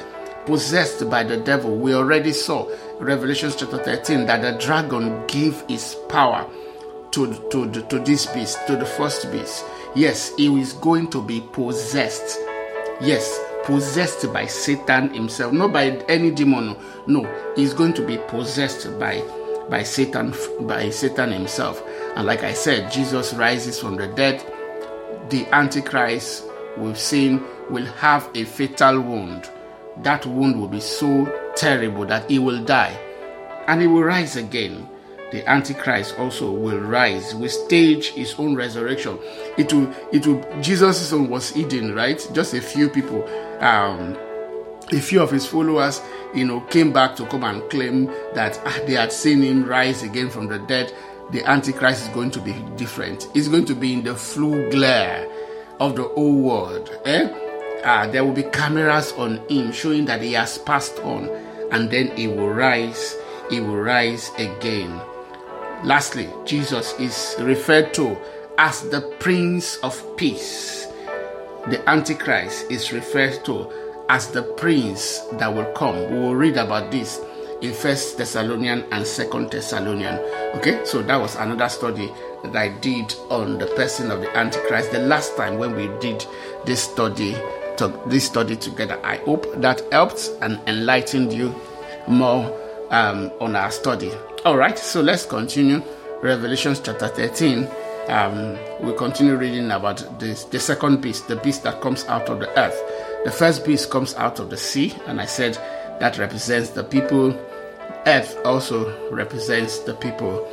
possessed 0.46 1.08
by 1.10 1.24
the 1.24 1.36
devil. 1.36 1.76
We 1.76 1.94
already 1.94 2.32
saw 2.32 2.68
Revelation 3.04 3.52
chapter 3.54 3.76
13 3.76 4.24
that 4.24 4.40
the 4.40 4.58
dragon 4.58 5.26
gave 5.26 5.60
his 5.68 5.94
power 6.08 6.48
to, 7.10 7.34
to, 7.50 7.70
to 7.70 7.98
this 7.98 8.24
beast, 8.26 8.58
to 8.66 8.76
the 8.76 8.86
first 8.86 9.30
beast. 9.30 9.62
Yes, 9.94 10.34
he 10.36 10.46
is 10.58 10.72
going 10.72 11.10
to 11.10 11.22
be 11.22 11.42
possessed. 11.52 12.38
Yes, 13.02 13.38
possessed 13.64 14.32
by 14.32 14.46
Satan 14.46 15.12
himself, 15.12 15.52
not 15.52 15.72
by 15.72 15.90
any 16.08 16.30
demon. 16.30 16.76
No, 17.06 17.30
he's 17.54 17.74
going 17.74 17.92
to 17.92 18.06
be 18.06 18.16
possessed 18.16 18.98
by 18.98 19.22
by 19.68 19.82
Satan 19.82 20.34
by 20.62 20.88
Satan 20.88 21.30
himself. 21.30 21.82
And 22.16 22.26
like 22.26 22.42
I 22.42 22.54
said, 22.54 22.90
Jesus 22.90 23.34
rises 23.34 23.78
from 23.78 23.96
the 23.96 24.06
dead. 24.06 24.42
The 25.28 25.46
Antichrist 25.54 26.44
we've 26.78 26.98
seen 26.98 27.42
will 27.68 27.86
have 27.86 28.30
a 28.34 28.44
fatal 28.44 29.00
wound. 29.02 29.50
That 29.98 30.26
wound 30.26 30.60
will 30.60 30.68
be 30.68 30.80
so 30.80 31.26
terrible 31.56 32.04
that 32.06 32.30
he 32.30 32.38
will 32.38 32.64
die. 32.64 32.98
And 33.66 33.80
he 33.80 33.86
will 33.86 34.02
rise 34.02 34.36
again 34.36 34.88
the 35.34 35.50
Antichrist 35.50 36.16
also 36.16 36.52
will 36.52 36.78
rise, 36.78 37.34
will 37.34 37.48
stage 37.48 38.10
his 38.10 38.34
own 38.38 38.54
resurrection. 38.54 39.18
It 39.58 39.72
will, 39.72 39.92
it 40.12 40.24
will. 40.28 40.40
Jesus' 40.62 41.12
own 41.12 41.28
was 41.28 41.50
hidden, 41.50 41.92
right? 41.92 42.24
Just 42.32 42.54
a 42.54 42.60
few 42.60 42.88
people, 42.88 43.24
um, 43.58 44.16
a 44.92 45.00
few 45.00 45.20
of 45.20 45.32
his 45.32 45.44
followers, 45.44 46.00
you 46.36 46.44
know, 46.44 46.60
came 46.60 46.92
back 46.92 47.16
to 47.16 47.26
come 47.26 47.42
and 47.42 47.68
claim 47.68 48.06
that 48.34 48.60
ah, 48.64 48.78
they 48.86 48.92
had 48.92 49.12
seen 49.12 49.42
him 49.42 49.64
rise 49.66 50.04
again 50.04 50.30
from 50.30 50.46
the 50.46 50.60
dead. 50.60 50.94
The 51.32 51.42
Antichrist 51.50 52.02
is 52.02 52.08
going 52.14 52.30
to 52.30 52.40
be 52.40 52.52
different. 52.76 53.26
It's 53.34 53.48
going 53.48 53.64
to 53.64 53.74
be 53.74 53.92
in 53.92 54.04
the 54.04 54.14
full 54.14 54.70
glare 54.70 55.28
of 55.80 55.96
the 55.96 56.04
whole 56.04 56.36
world. 56.42 56.96
Eh? 57.06 57.43
Uh, 57.84 58.06
there 58.06 58.24
will 58.24 58.32
be 58.32 58.42
cameras 58.44 59.12
on 59.12 59.36
him 59.48 59.70
showing 59.70 60.06
that 60.06 60.22
he 60.22 60.32
has 60.32 60.56
passed 60.58 60.98
on, 61.00 61.28
and 61.70 61.90
then 61.90 62.16
he 62.16 62.26
will 62.26 62.48
rise. 62.48 63.16
He 63.50 63.60
will 63.60 63.76
rise 63.76 64.30
again. 64.38 65.00
Lastly, 65.84 66.30
Jesus 66.46 66.98
is 66.98 67.36
referred 67.40 67.92
to 67.94 68.16
as 68.56 68.88
the 68.88 69.02
Prince 69.20 69.76
of 69.78 70.16
Peace. 70.16 70.86
The 71.68 71.82
Antichrist 71.86 72.70
is 72.70 72.92
referred 72.92 73.44
to 73.44 73.70
as 74.08 74.28
the 74.28 74.42
Prince 74.42 75.20
that 75.32 75.52
will 75.52 75.70
come. 75.72 76.10
We 76.10 76.18
will 76.18 76.34
read 76.34 76.56
about 76.56 76.90
this 76.90 77.20
in 77.60 77.72
First 77.72 78.16
Thessalonian 78.16 78.84
and 78.92 79.06
Second 79.06 79.50
Thessalonian. 79.50 80.16
Okay, 80.56 80.84
so 80.84 81.02
that 81.02 81.20
was 81.20 81.36
another 81.36 81.68
study 81.68 82.10
that 82.44 82.56
I 82.56 82.68
did 82.80 83.14
on 83.30 83.58
the 83.58 83.66
person 83.66 84.10
of 84.10 84.20
the 84.20 84.34
Antichrist 84.36 84.92
the 84.92 85.00
last 85.00 85.36
time 85.36 85.58
when 85.58 85.74
we 85.74 85.88
did 86.00 86.24
this 86.64 86.82
study 86.82 87.36
to, 87.78 87.88
this 88.06 88.26
study 88.26 88.56
together. 88.56 88.98
I 89.04 89.16
hope 89.18 89.46
that 89.60 89.82
helped 89.92 90.30
and 90.40 90.60
enlightened 90.66 91.32
you 91.32 91.54
more 92.08 92.52
um, 92.90 93.32
on 93.40 93.56
our 93.56 93.70
study. 93.70 94.12
All 94.44 94.56
right, 94.56 94.78
so 94.78 95.00
let's 95.00 95.26
continue. 95.26 95.82
Revelations 96.22 96.80
chapter 96.80 97.08
13. 97.08 97.68
Um, 98.08 98.58
we 98.80 98.94
continue 98.96 99.36
reading 99.36 99.70
about 99.70 100.20
this, 100.20 100.44
the 100.44 100.60
second 100.60 101.00
beast, 101.00 101.26
the 101.28 101.36
beast 101.36 101.62
that 101.62 101.80
comes 101.80 102.04
out 102.04 102.28
of 102.28 102.40
the 102.40 102.58
earth. 102.58 102.78
The 103.24 103.30
first 103.30 103.64
beast 103.64 103.90
comes 103.90 104.14
out 104.16 104.38
of 104.40 104.50
the 104.50 104.56
sea, 104.56 104.94
and 105.06 105.20
I 105.20 105.24
said 105.24 105.54
that 106.00 106.18
represents 106.18 106.70
the 106.70 106.84
people. 106.84 107.30
Earth 108.06 108.38
also 108.44 109.10
represents 109.10 109.78
the 109.80 109.94
people. 109.94 110.46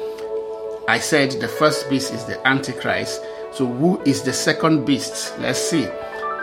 I 0.87 0.99
said 0.99 1.31
the 1.31 1.47
first 1.47 1.89
beast 1.89 2.13
is 2.13 2.23
the 2.25 2.45
Antichrist. 2.47 3.21
So, 3.53 3.65
who 3.65 4.01
is 4.03 4.23
the 4.23 4.31
second 4.31 4.85
beast? 4.85 5.37
Let's 5.39 5.59
see. 5.59 5.87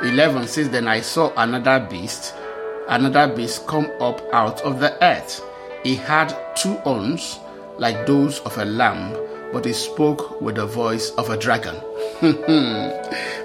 11 0.03 0.47
says, 0.47 0.71
Then 0.71 0.89
I 0.89 1.01
saw 1.01 1.33
another 1.37 1.87
beast, 1.89 2.35
another 2.89 3.35
beast 3.35 3.67
come 3.67 3.91
up 4.01 4.23
out 4.33 4.61
of 4.63 4.81
the 4.81 5.03
earth 5.05 5.43
he 5.83 5.95
had 5.95 6.35
two 6.57 6.75
horns 6.79 7.39
like 7.79 8.07
those 8.07 8.41
of 8.41 8.59
a 8.59 8.65
lamb, 8.65 9.17
but 9.53 9.65
he 9.65 9.73
spoke 9.73 10.41
with 10.41 10.57
the 10.57 10.67
voice 10.67 11.11
of 11.13 11.31
a 11.31 11.37
dragon. 11.37 11.77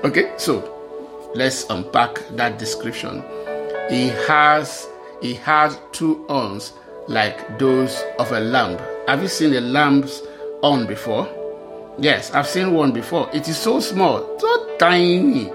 okay, 0.03 0.33
so 0.37 1.31
let's 1.35 1.70
unpack 1.70 2.16
that 2.31 2.57
description. 2.57 3.24
He 3.89 4.07
has 4.27 4.87
he 5.22 5.35
had 5.35 5.75
two 5.92 6.25
horns 6.27 6.74
like 7.07 7.59
those 7.59 8.01
of 8.18 8.31
a 8.31 8.39
lamb. 8.39 8.79
Have 9.07 9.22
you 9.22 9.27
seen 9.27 9.53
a 9.53 9.61
lamb's 9.61 10.22
horn 10.61 10.87
before? 10.87 11.29
Yes, 12.00 12.31
I've 12.31 12.48
seen 12.48 12.74
one 12.74 12.92
before. 12.92 13.29
It 13.31 13.48
is 13.48 13.57
so 13.57 13.79
small, 13.79 14.39
so 14.39 14.77
tiny. 14.77 15.51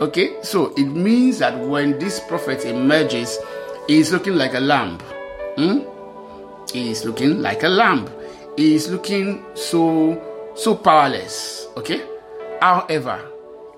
Okay, 0.00 0.42
so 0.42 0.72
it 0.74 0.86
means 0.86 1.38
that 1.38 1.58
when 1.58 1.98
this 1.98 2.20
prophet 2.20 2.64
emerges, 2.64 3.38
he 3.86 3.98
is 3.98 4.12
looking 4.12 4.34
like 4.34 4.54
a 4.54 4.60
lamb. 4.60 4.98
Hmm? 5.56 5.80
He 6.72 6.90
is 6.90 7.04
looking 7.04 7.40
like 7.40 7.62
a 7.62 7.68
lamb. 7.68 8.08
He 8.56 8.74
is 8.74 8.90
looking 8.90 9.44
so 9.54 10.20
so 10.54 10.74
powerless. 10.74 11.66
Okay? 11.76 12.02
However, 12.60 13.20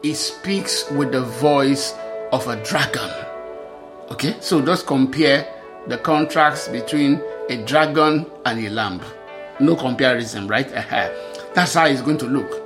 he 0.02 0.14
speaks 0.14 0.90
with 0.90 1.12
the 1.12 1.22
voice 1.22 1.94
of 2.32 2.46
a 2.48 2.62
dragon. 2.64 3.10
Okay? 4.10 4.36
So 4.40 4.64
just 4.64 4.86
compare 4.86 5.46
the 5.86 5.98
contrast 5.98 6.72
between 6.72 7.20
a 7.48 7.62
dragon 7.64 8.26
and 8.46 8.64
a 8.64 8.70
lamb. 8.70 9.00
No 9.60 9.76
comparison, 9.76 10.48
right? 10.48 10.68
That's 11.54 11.74
how 11.74 11.86
he's 11.86 12.02
going 12.02 12.18
to 12.18 12.26
look. 12.26 12.62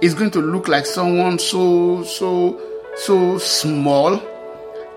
He's 0.00 0.14
going 0.14 0.30
to 0.32 0.40
look 0.40 0.68
like 0.68 0.86
someone 0.86 1.38
so 1.38 2.04
so 2.04 2.60
so 2.98 3.38
small, 3.38 4.20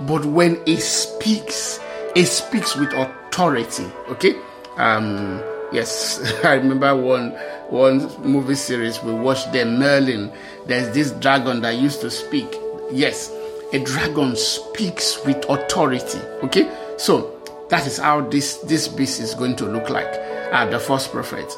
but 0.01 0.25
when 0.25 0.63
he 0.65 0.77
speaks, 0.77 1.79
he 2.15 2.25
speaks 2.25 2.75
with 2.75 2.91
authority. 2.93 3.85
Okay? 4.09 4.35
Um, 4.77 5.41
yes, 5.71 6.19
I 6.43 6.55
remember 6.55 6.95
one 6.95 7.31
one 7.69 7.99
movie 8.21 8.55
series 8.55 9.01
we 9.01 9.13
watched 9.13 9.53
there, 9.53 9.65
Merlin. 9.65 10.31
There's 10.65 10.93
this 10.93 11.11
dragon 11.11 11.61
that 11.61 11.75
used 11.75 12.01
to 12.01 12.11
speak. 12.11 12.47
Yes, 12.91 13.31
a 13.71 13.79
dragon 13.79 14.35
speaks 14.35 15.23
with 15.25 15.37
authority. 15.49 16.19
Okay, 16.43 16.69
so 16.97 17.39
that 17.69 17.87
is 17.87 17.97
how 17.97 18.21
this 18.21 18.57
this 18.57 18.87
beast 18.87 19.21
is 19.21 19.33
going 19.33 19.55
to 19.57 19.65
look 19.65 19.89
like. 19.89 20.09
Uh, 20.51 20.65
the 20.65 20.79
first 20.79 21.11
prophet. 21.11 21.49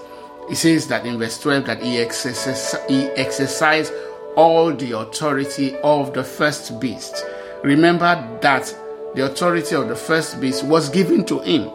He 0.49 0.56
says 0.56 0.88
that 0.89 1.06
in 1.06 1.17
verse 1.17 1.39
12 1.39 1.65
that 1.65 1.82
he, 1.82 1.97
exercise, 1.99 2.75
he 2.89 3.06
exercised 3.15 3.93
all 4.35 4.73
the 4.73 4.91
authority 4.97 5.75
of 5.83 6.13
the 6.13 6.23
first 6.23 6.79
beast. 6.79 7.25
Remember 7.63 8.39
that 8.41 8.75
the 9.15 9.25
authority 9.25 9.75
of 9.75 9.87
the 9.87 9.95
first 9.95 10.41
beast 10.41 10.63
was 10.63 10.89
given 10.89 11.23
to 11.25 11.39
him 11.39 11.69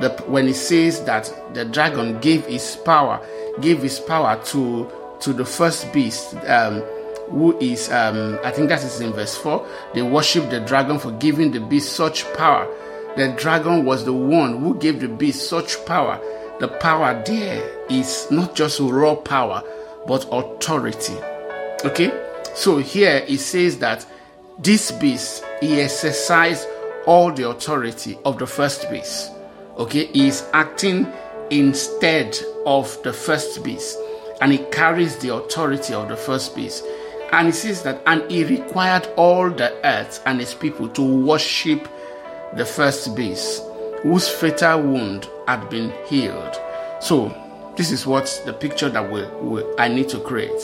the, 0.00 0.10
when 0.26 0.46
he 0.46 0.52
says 0.52 1.04
that 1.04 1.32
the 1.54 1.64
dragon 1.64 2.18
gave 2.20 2.46
his 2.46 2.76
power, 2.76 3.20
gave 3.60 3.82
his 3.82 3.98
power 4.00 4.40
to 4.46 4.90
to 5.20 5.34
the 5.34 5.44
first 5.44 5.92
beast, 5.92 6.34
um, 6.46 6.80
who 7.28 7.58
is 7.58 7.90
um, 7.90 8.38
I 8.42 8.50
think 8.50 8.68
that 8.68 8.82
is 8.82 9.00
in 9.00 9.12
verse 9.12 9.36
four. 9.36 9.66
They 9.94 10.02
worship 10.02 10.50
the 10.50 10.60
dragon 10.60 10.98
for 10.98 11.12
giving 11.12 11.50
the 11.50 11.60
beast 11.60 11.92
such 11.92 12.24
power. 12.34 12.66
The 13.16 13.34
dragon 13.38 13.84
was 13.84 14.04
the 14.04 14.14
one 14.14 14.60
who 14.60 14.78
gave 14.78 15.00
the 15.00 15.08
beast 15.08 15.48
such 15.48 15.84
power. 15.84 16.20
The 16.60 16.68
power 16.68 17.22
there 17.26 17.68
is 17.88 18.30
not 18.30 18.54
just 18.54 18.80
raw 18.80 19.14
power, 19.14 19.62
but 20.06 20.26
authority. 20.30 21.16
Okay, 21.84 22.12
so 22.54 22.78
here 22.78 23.24
it 23.26 23.38
says 23.38 23.78
that 23.78 24.06
this 24.58 24.92
beast 24.92 25.44
he 25.60 25.80
exercised 25.80 26.68
all 27.06 27.32
the 27.32 27.48
authority 27.48 28.18
of 28.24 28.38
the 28.38 28.46
first 28.46 28.90
beast 28.90 29.30
okay, 29.80 30.06
he 30.06 30.28
is 30.28 30.48
acting 30.52 31.10
instead 31.50 32.38
of 32.66 33.02
the 33.02 33.12
first 33.12 33.64
beast, 33.64 33.98
and 34.40 34.52
he 34.52 34.58
carries 34.70 35.16
the 35.18 35.34
authority 35.34 35.94
of 35.94 36.08
the 36.08 36.16
first 36.16 36.54
beast. 36.54 36.84
And 37.32 37.46
he 37.46 37.52
says 37.52 37.82
that, 37.84 38.02
and 38.06 38.28
he 38.30 38.44
required 38.44 39.08
all 39.16 39.50
the 39.50 39.72
earth 39.84 40.22
and 40.26 40.38
his 40.38 40.54
people 40.54 40.88
to 40.90 41.02
worship 41.02 41.88
the 42.54 42.64
first 42.64 43.16
beast, 43.16 43.62
whose 44.02 44.28
fatal 44.28 44.82
wound 44.82 45.28
had 45.46 45.68
been 45.70 45.92
healed. 46.06 46.56
So, 47.00 47.34
this 47.76 47.90
is 47.90 48.06
what 48.06 48.42
the 48.44 48.52
picture 48.52 48.90
that 48.90 49.10
we, 49.10 49.24
we, 49.38 49.64
I 49.78 49.88
need 49.88 50.08
to 50.10 50.20
create. 50.20 50.60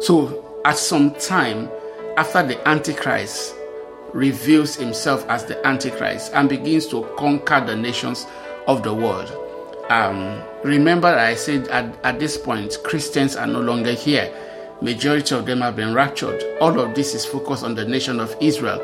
So, 0.00 0.44
at 0.64 0.76
some 0.76 1.14
time 1.14 1.70
after 2.16 2.42
the 2.42 2.68
Antichrist 2.68 3.54
reveals 4.12 4.76
himself 4.76 5.24
as 5.28 5.44
the 5.44 5.64
Antichrist 5.66 6.32
and 6.34 6.48
begins 6.48 6.86
to 6.88 7.02
conquer 7.16 7.64
the 7.64 7.76
nations 7.76 8.26
of 8.66 8.82
the 8.82 8.92
world. 8.92 9.30
Um, 9.88 10.42
remember, 10.62 11.08
I 11.08 11.34
said 11.34 11.68
at, 11.68 11.92
at 12.04 12.18
this 12.18 12.36
point, 12.36 12.78
Christians 12.84 13.36
are 13.36 13.46
no 13.46 13.60
longer 13.60 13.92
here. 13.92 14.32
Majority 14.80 15.34
of 15.34 15.46
them 15.46 15.60
have 15.60 15.76
been 15.76 15.94
raptured. 15.94 16.42
All 16.60 16.78
of 16.78 16.94
this 16.94 17.14
is 17.14 17.24
focused 17.24 17.64
on 17.64 17.74
the 17.74 17.84
nation 17.84 18.20
of 18.20 18.34
Israel. 18.40 18.80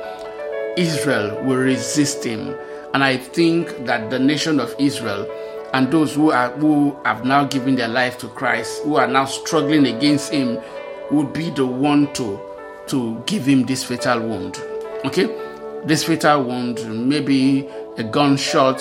Israel 0.76 1.42
will 1.44 1.56
resist 1.56 2.24
him. 2.24 2.54
And 2.92 3.02
I 3.04 3.16
think 3.16 3.86
that 3.86 4.10
the 4.10 4.18
nation 4.18 4.60
of 4.60 4.74
Israel 4.78 5.26
and 5.72 5.90
those 5.90 6.14
who 6.14 6.30
are 6.30 6.50
who 6.52 6.96
have 7.04 7.24
now 7.24 7.44
given 7.44 7.76
their 7.76 7.88
life 7.88 8.18
to 8.18 8.28
Christ, 8.28 8.82
who 8.82 8.96
are 8.96 9.06
now 9.06 9.24
struggling 9.24 9.86
against 9.86 10.32
him, 10.32 10.58
would 11.10 11.32
be 11.32 11.50
the 11.50 11.66
one 11.66 12.12
to 12.14 12.40
to 12.88 13.22
give 13.26 13.44
him 13.46 13.64
this 13.64 13.84
fatal 13.84 14.20
wound. 14.20 14.60
Okay? 15.04 15.26
This 15.84 16.04
fatal 16.04 16.44
wound, 16.44 17.08
maybe 17.08 17.68
a 17.96 18.04
gunshot, 18.04 18.80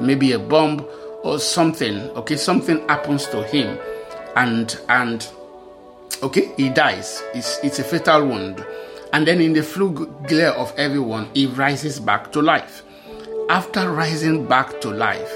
maybe 0.00 0.32
a 0.32 0.38
bomb 0.38 0.86
or 1.22 1.38
something, 1.38 1.96
okay, 2.10 2.36
something 2.36 2.86
happens 2.88 3.26
to 3.26 3.42
him 3.44 3.78
and 4.36 4.78
and 4.88 5.28
okay, 6.22 6.52
he 6.56 6.68
dies. 6.68 7.22
It's 7.34 7.58
it's 7.62 7.78
a 7.78 7.84
fatal 7.84 8.26
wound, 8.26 8.64
and 9.12 9.26
then 9.26 9.40
in 9.40 9.52
the 9.52 9.62
full 9.62 9.90
glare 9.90 10.52
of 10.52 10.72
everyone, 10.76 11.28
he 11.34 11.46
rises 11.46 11.98
back 11.98 12.32
to 12.32 12.42
life. 12.42 12.82
After 13.48 13.90
rising 13.92 14.46
back 14.46 14.80
to 14.82 14.90
life, 14.90 15.32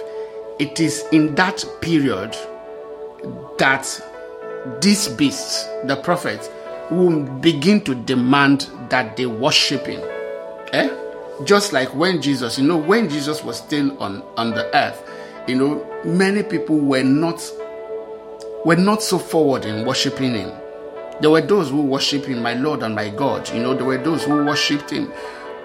it 0.59 0.80
is 0.80 1.04
in 1.12 1.35
that 1.37 1.64
period 1.80 2.37
that 3.59 3.87
these 4.80 5.08
beasts, 5.08 5.64
the 5.84 5.96
prophets, 5.96 6.48
will 6.90 7.22
begin 7.40 7.80
to 7.82 7.94
demand 7.94 8.68
that 8.88 9.16
they 9.16 9.26
worship 9.26 9.86
him. 9.86 10.00
Eh? 10.72 10.90
Just 11.44 11.72
like 11.72 11.94
when 11.94 12.20
Jesus, 12.20 12.58
you 12.58 12.66
know, 12.66 12.76
when 12.76 13.08
Jesus 13.08 13.42
was 13.42 13.58
still 13.58 14.00
on, 14.02 14.22
on 14.36 14.50
the 14.50 14.74
earth, 14.76 15.02
you 15.46 15.54
know, 15.54 15.86
many 16.04 16.42
people 16.42 16.78
were 16.78 17.02
not 17.02 17.42
were 18.64 18.76
not 18.76 19.02
so 19.02 19.18
forward 19.18 19.64
in 19.64 19.86
worshiping 19.86 20.34
him. 20.34 20.52
There 21.20 21.30
were 21.30 21.40
those 21.40 21.70
who 21.70 21.82
worshiped 21.82 22.26
him, 22.26 22.42
my 22.42 22.54
Lord 22.54 22.82
and 22.82 22.94
my 22.94 23.08
God. 23.08 23.48
You 23.54 23.60
know, 23.62 23.74
there 23.74 23.86
were 23.86 23.98
those 23.98 24.24
who 24.24 24.44
worshipped 24.44 24.90
him. 24.90 25.12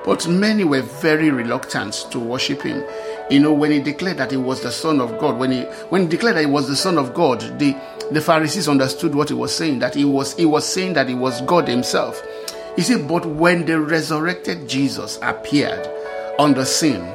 But 0.06 0.28
many 0.28 0.63
were 0.63 0.84
very 0.84 1.32
reluctant 1.32 2.06
to 2.12 2.20
worship 2.20 2.62
him. 2.62 2.84
You 3.32 3.39
know, 3.39 3.52
when 3.52 3.72
he 3.72 3.82
declared 3.82 4.18
that 4.18 4.30
he 4.30 4.38
was 4.38 4.62
the 4.62 4.72
Son 4.72 5.02
of 5.02 5.18
God, 5.20 5.39
when 5.39 5.52
he 5.52 5.62
when 5.89 6.04
he 6.04 6.08
declared 6.08 6.36
that 6.36 6.41
he 6.41 6.46
was 6.46 6.68
the 6.68 6.76
Son 6.76 7.00
of 7.00 7.15
God, 7.15 7.41
the, 7.58 7.76
the 8.12 8.22
Pharisees 8.22 8.68
understood 8.70 9.15
what 9.15 9.30
he 9.30 9.36
was 9.36 9.54
saying, 9.56 9.80
that 9.80 9.96
he 9.96 10.06
was 10.06 10.36
he 10.36 10.46
was 10.46 10.68
saying 10.72 10.94
that 10.94 11.10
he 11.10 11.15
was 11.15 11.41
God 11.41 11.68
himself. 11.68 12.22
You 12.78 12.84
see, 12.84 13.02
but 13.02 13.26
when 13.26 13.65
the 13.65 13.80
resurrected 13.80 14.68
Jesus 14.70 15.18
appeared 15.24 15.89
on 16.38 16.54
the 16.54 16.65
scene, 16.65 17.12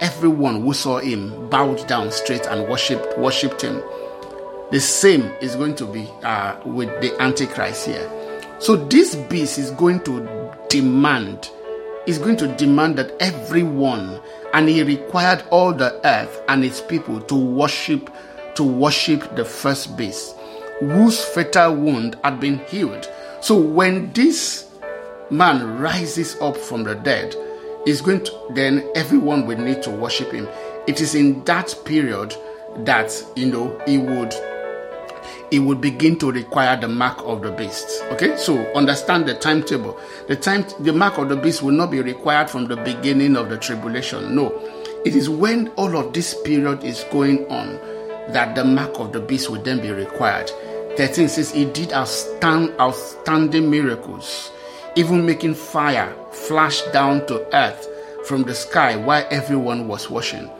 everyone 0.00 0.62
who 0.62 0.74
saw 0.74 0.98
him 0.98 1.48
bowed 1.50 1.86
down 1.86 2.10
straight 2.10 2.46
and 2.46 2.68
worshipped 2.68 3.16
worshipped 3.18 3.62
him. 3.62 3.80
The 4.70 4.80
same 4.80 5.22
is 5.40 5.54
going 5.56 5.76
to 5.76 5.86
be 5.86 6.08
uh, 6.24 6.58
with 6.64 6.88
the 7.00 7.16
Antichrist 7.22 7.86
here. 7.86 8.10
So 8.58 8.76
this 8.76 9.14
beast 9.14 9.58
is 9.58 9.70
going 9.72 10.02
to 10.04 10.52
demand 10.68 11.50
is 12.08 12.18
going 12.18 12.38
to 12.38 12.48
demand 12.56 12.96
that 12.96 13.14
everyone, 13.20 14.18
and 14.54 14.66
he 14.66 14.82
required 14.82 15.44
all 15.50 15.74
the 15.74 16.00
earth 16.06 16.42
and 16.48 16.64
its 16.64 16.80
people 16.80 17.20
to 17.20 17.34
worship, 17.34 18.10
to 18.54 18.64
worship 18.64 19.36
the 19.36 19.44
first 19.44 19.94
beast, 19.96 20.34
whose 20.80 21.22
fatal 21.22 21.76
wound 21.76 22.16
had 22.24 22.40
been 22.40 22.58
healed. 22.60 23.10
So 23.42 23.60
when 23.60 24.10
this 24.14 24.70
man 25.30 25.78
rises 25.78 26.36
up 26.40 26.56
from 26.56 26.84
the 26.84 26.94
dead, 26.94 27.36
is 27.86 28.00
going 28.00 28.24
to 28.24 28.32
then 28.54 28.86
everyone 28.94 29.46
will 29.46 29.58
need 29.58 29.82
to 29.82 29.90
worship 29.90 30.32
him. 30.32 30.48
It 30.86 31.00
is 31.00 31.14
in 31.14 31.44
that 31.44 31.74
period 31.84 32.34
that 32.78 33.12
you 33.36 33.46
know 33.46 33.80
he 33.86 33.98
would 33.98 34.34
it 35.50 35.60
would 35.60 35.80
begin 35.80 36.18
to 36.18 36.30
require 36.30 36.78
the 36.78 36.88
mark 36.88 37.18
of 37.24 37.42
the 37.42 37.50
beast. 37.52 38.02
Okay, 38.12 38.36
so 38.36 38.58
understand 38.74 39.26
the 39.26 39.34
timetable. 39.34 39.98
The 40.28 40.36
time, 40.36 40.64
the 40.80 40.92
mark 40.92 41.18
of 41.18 41.28
the 41.28 41.36
beast 41.36 41.62
will 41.62 41.72
not 41.72 41.90
be 41.90 42.00
required 42.00 42.50
from 42.50 42.66
the 42.66 42.76
beginning 42.76 43.36
of 43.36 43.48
the 43.48 43.58
tribulation. 43.58 44.34
No, 44.34 44.52
it 45.04 45.14
is 45.14 45.28
when 45.28 45.68
all 45.76 45.96
of 45.96 46.12
this 46.12 46.34
period 46.42 46.84
is 46.84 47.04
going 47.10 47.46
on 47.50 47.78
that 48.32 48.54
the 48.54 48.64
mark 48.64 48.98
of 48.98 49.12
the 49.12 49.20
beast 49.20 49.48
will 49.50 49.62
then 49.62 49.80
be 49.80 49.90
required. 49.90 50.50
13 50.96 51.28
says 51.28 51.52
he 51.52 51.64
did 51.64 51.90
outstand, 51.90 52.78
outstanding 52.78 53.70
miracles, 53.70 54.50
even 54.96 55.24
making 55.24 55.54
fire 55.54 56.14
flash 56.32 56.82
down 56.92 57.26
to 57.26 57.46
earth 57.56 57.88
from 58.26 58.42
the 58.42 58.54
sky 58.54 58.96
while 58.96 59.26
everyone 59.30 59.88
was 59.88 60.10
watching. 60.10 60.50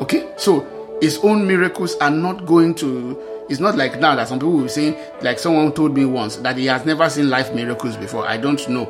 Okay, 0.00 0.30
so 0.36 0.66
his 1.00 1.18
own 1.18 1.46
miracles 1.46 1.96
are 1.96 2.10
not 2.10 2.46
going 2.46 2.74
to 2.74 3.18
it's 3.50 3.58
not 3.58 3.76
like 3.76 3.98
now 3.98 4.14
that 4.14 4.28
some 4.28 4.38
people 4.38 4.52
will 4.52 4.68
say, 4.68 4.96
like 5.22 5.40
someone 5.40 5.72
told 5.72 5.96
me 5.96 6.04
once, 6.04 6.36
that 6.36 6.56
he 6.56 6.66
has 6.66 6.86
never 6.86 7.10
seen 7.10 7.28
life 7.28 7.52
miracles 7.52 7.96
before. 7.96 8.24
I 8.24 8.36
don't 8.36 8.66
know. 8.68 8.88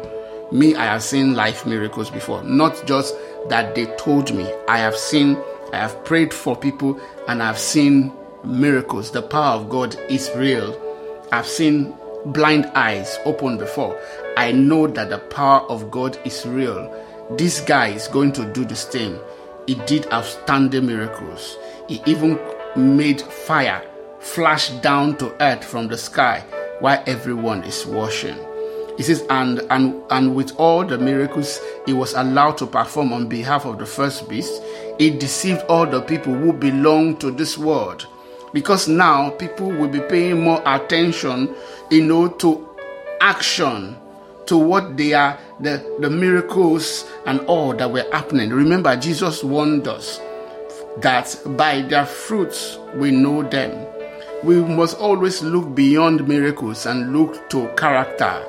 Me, 0.52 0.74
I 0.74 0.84
have 0.84 1.02
seen 1.02 1.34
life 1.34 1.64
miracles 1.64 2.10
before. 2.10 2.42
Not 2.42 2.86
just 2.86 3.14
that 3.48 3.74
they 3.74 3.86
told 3.96 4.34
me. 4.34 4.52
I 4.68 4.76
have 4.78 4.96
seen, 4.96 5.38
I 5.72 5.78
have 5.78 6.04
prayed 6.04 6.34
for 6.34 6.54
people, 6.54 7.00
and 7.26 7.42
I've 7.42 7.58
seen 7.58 8.12
miracles. 8.44 9.10
The 9.10 9.22
power 9.22 9.58
of 9.58 9.70
God 9.70 9.96
is 10.10 10.30
real. 10.36 10.78
I've 11.32 11.46
seen 11.46 11.96
blind 12.26 12.66
eyes 12.74 13.18
open 13.24 13.56
before. 13.56 13.98
I 14.36 14.52
know 14.52 14.86
that 14.88 15.08
the 15.08 15.20
power 15.20 15.62
of 15.70 15.90
God 15.90 16.18
is 16.26 16.44
real. 16.44 16.94
This 17.30 17.62
guy 17.62 17.88
is 17.88 18.08
going 18.08 18.32
to 18.32 18.52
do 18.52 18.66
the 18.66 18.76
same. 18.76 19.18
He 19.66 19.76
did 19.86 20.06
outstanding 20.12 20.84
miracles. 20.84 21.56
He 21.88 22.02
even 22.04 22.38
made 22.76 23.22
fire 23.22 23.82
flash 24.20 24.70
down 24.80 25.16
to 25.16 25.34
earth 25.42 25.64
from 25.64 25.88
the 25.88 25.98
sky 25.98 26.44
while 26.80 27.02
everyone 27.06 27.64
is 27.64 27.86
washing. 27.86 28.36
He 28.96 29.02
says, 29.02 29.24
and, 29.30 29.60
and, 29.70 30.02
and 30.10 30.34
with 30.34 30.54
all 30.56 30.84
the 30.84 30.98
miracles 30.98 31.58
he 31.86 31.92
was 31.92 32.12
allowed 32.12 32.58
to 32.58 32.66
perform 32.66 33.12
on 33.12 33.28
behalf 33.28 33.64
of 33.64 33.78
the 33.78 33.86
first 33.86 34.28
beast, 34.28 34.62
it 34.98 35.18
deceived 35.18 35.62
all 35.68 35.86
the 35.86 36.02
people 36.02 36.34
who 36.34 36.52
belong 36.52 37.16
to 37.18 37.30
this 37.30 37.56
world. 37.56 38.06
Because 38.52 38.88
now 38.88 39.30
people 39.30 39.68
will 39.68 39.88
be 39.88 40.00
paying 40.00 40.42
more 40.42 40.62
attention, 40.66 41.54
you 41.90 42.04
know, 42.04 42.28
to 42.28 42.68
action, 43.20 43.96
to 44.46 44.58
what 44.58 44.96
they 44.96 45.14
are, 45.14 45.38
the, 45.60 45.96
the 46.00 46.10
miracles 46.10 47.08
and 47.24 47.40
all 47.42 47.74
that 47.74 47.90
were 47.90 48.06
happening. 48.12 48.50
Remember, 48.50 48.96
Jesus 48.96 49.42
warned 49.42 49.88
us 49.88 50.20
that 50.98 51.40
by 51.56 51.82
their 51.82 52.04
fruits 52.04 52.76
we 52.96 53.12
know 53.12 53.44
them 53.44 53.86
we 54.42 54.56
must 54.56 54.98
always 54.98 55.42
look 55.42 55.74
beyond 55.74 56.26
miracles 56.26 56.86
and 56.86 57.12
look 57.12 57.50
to 57.50 57.68
character. 57.76 58.42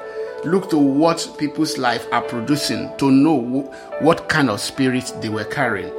Look 0.45 0.69
to 0.69 0.77
what 0.77 1.35
people's 1.37 1.77
life 1.77 2.07
are 2.13 2.21
producing 2.21 2.95
to 2.97 3.11
know 3.11 3.61
what 3.99 4.29
kind 4.29 4.49
of 4.49 4.61
spirit 4.61 5.13
they 5.21 5.29
were 5.29 5.43
carrying. 5.43 5.93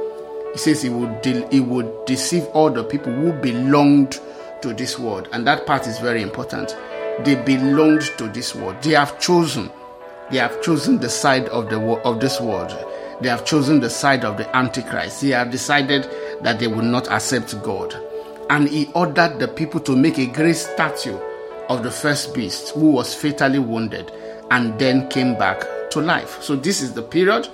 He 0.51 0.57
says 0.57 0.81
he 0.81 0.89
would 0.89 1.21
de- 1.21 1.47
he 1.49 1.59
would 1.59 2.05
deceive 2.05 2.45
all 2.47 2.71
the 2.71 2.83
people 2.83 3.13
who 3.13 3.33
belonged 3.33 4.19
to 4.61 4.73
this 4.73 4.97
world 4.97 5.29
and 5.31 5.45
that 5.45 5.65
part 5.67 5.85
is 5.85 5.99
very 5.99 6.23
important. 6.23 6.75
They 7.23 7.35
belonged 7.35 8.01
to 8.17 8.27
this 8.29 8.55
world. 8.55 8.81
They 8.81 8.93
have 8.93 9.19
chosen 9.19 9.71
they 10.31 10.37
have 10.39 10.61
chosen 10.63 10.99
the 10.99 11.09
side 11.09 11.47
of 11.49 11.69
the 11.69 11.79
of 12.03 12.19
this 12.19 12.41
world. 12.41 12.75
They 13.21 13.29
have 13.29 13.45
chosen 13.45 13.79
the 13.79 13.89
side 13.89 14.25
of 14.25 14.37
the 14.37 14.55
antichrist. 14.55 15.21
They 15.21 15.29
have 15.29 15.51
decided 15.51 16.09
that 16.41 16.59
they 16.59 16.67
will 16.67 16.81
not 16.81 17.07
accept 17.09 17.61
god 17.61 17.95
and 18.49 18.67
he 18.67 18.89
ordered 18.93 19.39
the 19.39 19.47
people 19.47 19.79
to 19.81 19.95
make 19.95 20.17
a 20.17 20.25
great 20.25 20.55
statue 20.55 21.17
of 21.69 21.83
the 21.83 21.91
first 21.91 22.33
beast 22.33 22.69
who 22.75 22.91
was 22.91 23.15
fatally 23.15 23.59
wounded 23.59 24.11
and 24.51 24.77
then 24.79 25.09
came 25.09 25.37
back 25.37 25.63
to 25.91 26.01
life. 26.01 26.41
So, 26.41 26.55
this 26.55 26.81
is 26.81 26.93
the 26.93 27.01
period 27.01 27.47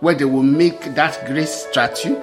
where 0.00 0.14
they 0.14 0.24
will 0.24 0.42
make 0.42 0.94
that 0.94 1.26
great 1.26 1.48
statue, 1.48 2.20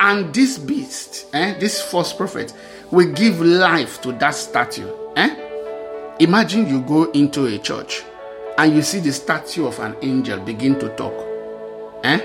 and 0.00 0.32
this 0.34 0.58
beast, 0.58 1.26
eh, 1.32 1.58
this 1.58 1.80
false 1.80 2.12
prophet, 2.12 2.52
will 2.90 3.10
give 3.12 3.40
life 3.40 4.00
to 4.02 4.12
that 4.12 4.34
statue. 4.34 4.90
Eh? 5.16 6.14
Imagine 6.20 6.68
you 6.68 6.80
go 6.82 7.10
into 7.12 7.46
a 7.46 7.58
church 7.58 8.02
and 8.58 8.74
you 8.74 8.82
see 8.82 9.00
the 9.00 9.12
statue 9.12 9.66
of 9.66 9.78
an 9.80 9.96
angel 10.02 10.38
begin 10.40 10.78
to 10.78 10.88
talk. 10.96 11.14
Eh? 12.04 12.18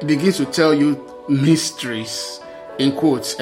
It 0.00 0.06
begins 0.06 0.36
to 0.38 0.46
tell 0.46 0.72
you 0.72 1.24
mysteries 1.28 2.40
in 2.78 2.92
quotes, 2.96 3.34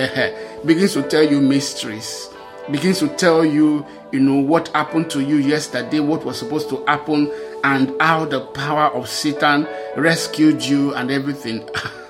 begins 0.65 0.95
to 0.95 1.03
tell 1.03 1.23
you 1.23 1.41
mysteries, 1.41 2.29
begins 2.71 3.01
to 3.01 3.09
tell 3.09 3.45
you, 3.45 3.85
you 4.13 4.21
know, 4.21 4.37
what 4.37 4.69
happened 4.69 5.11
to 5.11 5.21
you 5.21 5.37
yesterday, 5.37 6.01
what 6.01 6.25
was 6.25 6.39
supposed 6.39 6.69
to 6.71 6.85
happen, 6.87 7.31
and 7.65 7.95
how 8.01 8.25
the 8.25 8.41
power 8.41 8.93
of 8.95 9.09
Satan 9.09 9.67
rescued 9.97 10.63
you 10.63 10.95
and 10.95 11.11
everything. 11.11 11.69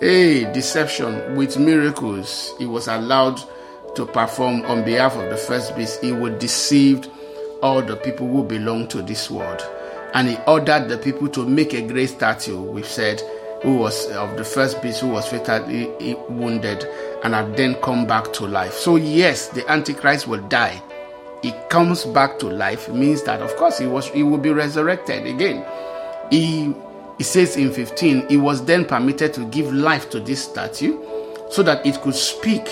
hey, 0.00 0.50
deception 0.52 1.36
with 1.36 1.58
miracles. 1.58 2.54
He 2.58 2.66
was 2.66 2.88
allowed 2.88 3.40
to 3.96 4.06
perform 4.06 4.62
on 4.62 4.84
behalf 4.84 5.16
of 5.16 5.28
the 5.28 5.36
first 5.36 5.76
beast. 5.76 6.02
He 6.02 6.12
would 6.12 6.38
deceive 6.38 7.06
all 7.62 7.82
the 7.82 7.96
people 7.96 8.28
who 8.28 8.42
belong 8.42 8.88
to 8.88 9.02
this 9.02 9.30
world. 9.30 9.62
And 10.14 10.28
he 10.28 10.36
ordered 10.46 10.88
the 10.88 10.98
people 10.98 11.28
to 11.28 11.46
make 11.46 11.72
a 11.72 11.82
great 11.82 12.10
statue. 12.10 12.60
We've 12.60 12.86
said 12.86 13.22
who 13.62 13.76
was 13.76 14.08
of 14.10 14.36
the 14.36 14.44
first 14.44 14.82
beast 14.82 15.00
who 15.00 15.08
was 15.08 15.28
fatally 15.28 15.88
eh, 16.00 16.14
wounded 16.28 16.84
and 17.24 17.34
had 17.34 17.56
then 17.56 17.74
come 17.76 18.06
back 18.06 18.32
to 18.32 18.46
life. 18.46 18.74
So 18.74 18.96
yes, 18.96 19.48
the 19.48 19.68
Antichrist 19.70 20.26
will 20.26 20.46
die. 20.48 20.82
He 21.42 21.52
comes 21.70 22.04
back 22.04 22.38
to 22.40 22.48
life 22.48 22.88
means 22.88 23.22
that 23.24 23.40
of 23.40 23.54
course 23.56 23.78
he 23.78 23.86
was 23.86 24.08
he 24.08 24.22
will 24.22 24.38
be 24.38 24.50
resurrected 24.50 25.26
again. 25.26 25.64
He 26.30 26.74
he 27.18 27.24
says 27.24 27.56
in 27.56 27.72
15, 27.72 28.28
he 28.28 28.36
was 28.36 28.64
then 28.64 28.84
permitted 28.84 29.32
to 29.34 29.44
give 29.46 29.72
life 29.72 30.10
to 30.10 30.18
this 30.18 30.42
statue 30.42 30.98
so 31.50 31.62
that 31.62 31.84
it 31.86 32.00
could 32.00 32.14
speak. 32.16 32.64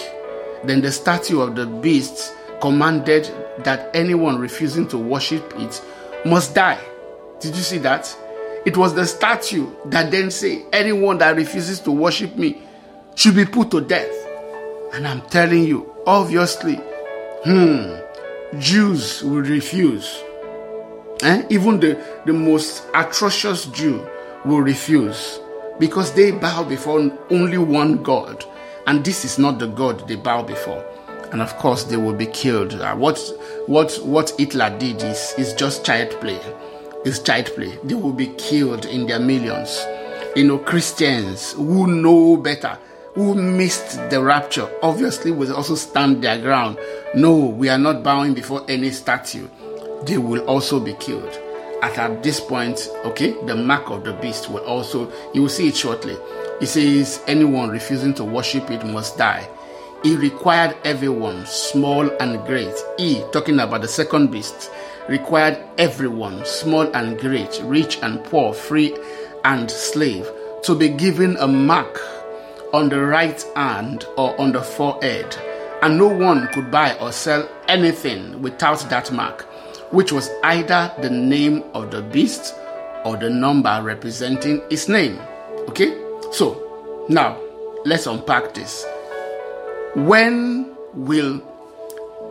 Then 0.65 0.81
the 0.81 0.91
statue 0.91 1.41
of 1.41 1.55
the 1.55 1.67
beast 1.67 2.35
commanded 2.61 3.31
that 3.65 3.91
anyone 3.95 4.39
refusing 4.39 4.89
to 4.89 4.99
worship 4.99 5.53
it 5.57 5.81
must 6.25 6.55
die. 6.55 6.81
Did 7.41 7.55
you 7.57 7.63
see 7.63 7.79
that? 7.79 8.15
It 8.67 8.77
was 8.77 8.95
the 8.95 9.07
statue 9.07 9.71
that 9.87 10.11
then 10.11 10.31
say, 10.31 10.65
anyone 10.73 11.19
that 11.19 11.37
refuses 11.37 11.81
to 11.81 11.91
worship 11.93 12.37
me 12.37 12.63
should 13.15 13.35
be 13.35 13.45
put 13.45 13.71
to 13.71 13.81
death. 13.81 14.13
And 14.93 15.07
I'm 15.07 15.23
telling 15.23 15.65
you, 15.65 15.93
obviously, 16.07 16.81
Hmm. 17.45 17.97
Jews 18.59 19.23
will 19.25 19.41
refuse. 19.41 20.23
Eh? 21.23 21.43
Even 21.49 21.81
the, 21.81 21.99
the 22.27 22.35
most 22.35 22.85
atrocious 22.95 23.65
Jew 23.65 24.07
will 24.45 24.61
refuse 24.61 25.41
because 25.79 26.13
they 26.13 26.33
bow 26.33 26.65
before 26.65 27.11
only 27.31 27.57
one 27.57 28.03
God, 28.03 28.45
and 28.87 29.03
this 29.03 29.25
is 29.25 29.39
not 29.39 29.59
the 29.59 29.69
God 29.69 30.07
they 30.07 30.17
bow 30.17 30.43
before. 30.43 30.85
And 31.33 31.41
of 31.41 31.57
course, 31.57 31.85
they 31.85 31.97
will 31.97 32.13
be 32.13 32.27
killed. 32.27 32.75
Uh, 32.75 32.95
what 32.95 33.19
what 33.67 33.99
what 34.05 34.35
Hitler 34.37 34.77
did 34.79 35.03
is 35.03 35.33
is 35.39 35.55
just 35.55 35.83
child 35.87 36.11
play. 36.21 36.39
It's 37.05 37.19
child 37.19 37.47
play. 37.55 37.79
They 37.85 37.95
will 37.95 38.13
be 38.13 38.29
killed 38.39 38.87
in 38.87 39.07
their 39.07 39.21
millions. 39.21 39.85
You 40.37 40.45
know, 40.45 40.59
Christians 40.59 41.53
who 41.53 41.87
know 41.87 42.37
better, 42.37 42.79
who 43.15 43.35
missed 43.35 44.11
the 44.11 44.23
rapture, 44.23 44.69
obviously 44.83 45.31
will 45.31 45.55
also 45.55 45.75
stand 45.75 46.23
their 46.23 46.39
ground. 46.41 46.79
No, 47.15 47.37
we 47.37 47.69
are 47.69 47.79
not 47.79 48.03
bowing 48.03 48.35
before 48.35 48.65
any 48.69 48.91
statue. 48.91 49.49
They 50.05 50.19
will 50.19 50.45
also 50.47 50.81
be 50.81 50.95
killed 50.95 51.39
at, 51.83 51.99
at 51.99 52.23
this 52.23 52.41
point, 52.41 52.89
okay, 53.05 53.33
the 53.47 53.57
mark 53.57 53.91
of 53.91 54.05
the 54.05 54.13
beast 54.15 54.51
will 54.51 54.65
also, 54.65 55.11
you 55.33 55.43
will 55.43 55.49
see 55.49 55.69
it 55.69 55.77
shortly. 55.77 56.17
It 56.61 56.67
says, 56.67 57.23
anyone 57.27 57.71
refusing 57.71 58.15
to 58.15 58.25
worship 58.25 58.71
it 58.71 58.85
must 58.85 59.17
die. 59.17 59.49
He 60.03 60.17
required 60.17 60.77
everyone, 60.85 61.45
small 61.47 62.09
and 62.21 62.45
great. 62.47 62.75
He, 62.99 63.23
talking 63.33 63.59
about 63.59 63.83
the 63.83 63.89
second 63.89 64.31
beast, 64.31 64.71
required 65.11 65.59
everyone, 65.77 66.43
small 66.47 66.91
and 66.97 67.19
great, 67.19 67.61
rich 67.65 67.99
and 68.03 68.25
poor, 68.25 68.55
free 68.55 68.97
and 69.45 69.71
slave, 69.71 70.27
to 70.63 70.75
be 70.75 70.89
given 70.89 71.37
a 71.37 71.47
mark 71.47 72.01
on 72.73 72.89
the 72.89 73.05
right 73.05 73.45
hand 73.55 74.07
or 74.17 74.41
on 74.41 74.53
the 74.53 74.63
forehead. 74.63 75.37
And 75.83 75.99
no 75.99 76.09
one 76.09 76.47
could 76.49 76.71
buy 76.71 76.97
or 76.99 77.13
sell 77.13 77.47
anything 77.69 78.41
without 78.41 78.81
that 78.89 79.13
mark 79.13 79.47
which 79.91 80.13
was 80.13 80.31
either 80.45 80.93
the 81.01 81.11
name 81.11 81.65
of 81.75 81.91
the 81.91 82.03
beast 82.03 82.55
or 83.05 83.17
the 83.17 83.29
number 83.29 83.81
representing 83.83 84.63
its 84.71 84.89
name. 84.89 85.19
Okay? 85.69 85.91
So, 86.33 87.07
now 87.09 87.41
let's 87.85 88.07
unpack 88.07 88.55
this. 88.55 88.85
When 89.95 90.77
will 90.95 91.43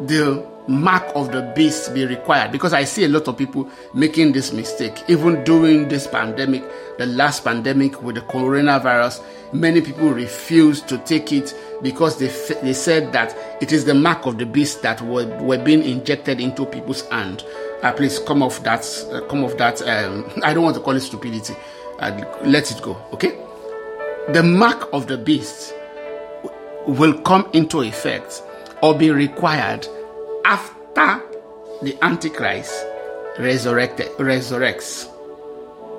the 0.01 0.47
mark 0.69 1.03
of 1.15 1.31
the 1.31 1.41
beast 1.55 1.93
be 1.93 2.05
required? 2.05 2.51
Because 2.51 2.73
I 2.73 2.83
see 2.83 3.03
a 3.03 3.09
lot 3.09 3.27
of 3.27 3.37
people 3.37 3.69
making 3.93 4.31
this 4.31 4.53
mistake. 4.53 5.03
Even 5.07 5.43
during 5.43 5.87
this 5.87 6.07
pandemic, 6.07 6.63
the 6.97 7.05
last 7.07 7.43
pandemic 7.43 8.01
with 8.01 8.15
the 8.15 8.21
coronavirus, 8.21 9.23
many 9.51 9.81
people 9.81 10.09
refused 10.09 10.87
to 10.89 10.97
take 10.99 11.31
it 11.33 11.53
because 11.81 12.19
they, 12.19 12.27
they 12.61 12.73
said 12.73 13.11
that 13.13 13.35
it 13.61 13.71
is 13.71 13.85
the 13.85 13.93
mark 13.93 14.25
of 14.25 14.37
the 14.37 14.45
beast 14.45 14.81
that 14.83 15.01
were, 15.01 15.25
were 15.41 15.57
being 15.57 15.83
injected 15.83 16.39
into 16.39 16.65
people's 16.65 17.07
hand. 17.09 17.43
Uh, 17.81 17.91
please 17.93 18.19
come 18.19 18.43
off 18.43 18.61
that. 18.63 18.85
Uh, 19.11 19.21
come 19.27 19.43
off 19.43 19.57
that. 19.57 19.81
Um, 19.81 20.29
I 20.43 20.53
don't 20.53 20.63
want 20.63 20.75
to 20.75 20.81
call 20.81 20.95
it 20.95 21.01
stupidity. 21.01 21.55
Uh, 21.99 22.21
let 22.43 22.71
it 22.71 22.81
go. 22.81 22.95
Okay. 23.13 23.37
The 24.33 24.43
mark 24.43 24.89
of 24.93 25.07
the 25.07 25.17
beast 25.17 25.73
will 26.87 27.19
come 27.21 27.49
into 27.53 27.81
effect 27.81 28.43
or 28.81 28.97
be 28.97 29.11
required 29.11 29.87
after 30.45 31.21
the 31.81 31.97
Antichrist 32.01 32.85
resurrected 33.39 34.07
resurrects. 34.17 35.07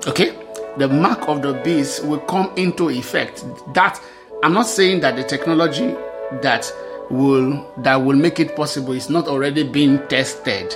Okay, 0.07 0.37
the 0.76 0.88
mark 0.88 1.29
of 1.29 1.42
the 1.42 1.55
beast 1.64 2.05
will 2.05 2.20
come 2.20 2.53
into 2.57 2.90
effect. 2.90 3.44
That 3.74 4.00
I'm 4.42 4.53
not 4.53 4.66
saying 4.66 5.00
that 5.00 5.16
the 5.16 5.24
technology 5.24 5.94
that 6.42 6.72
will 7.11 7.70
that 7.79 7.96
will 7.96 8.16
make 8.16 8.40
it 8.40 8.57
possible 8.57 8.92
is 8.92 9.11
not 9.11 9.26
already 9.29 9.64
being 9.64 9.98
tested. 10.09 10.74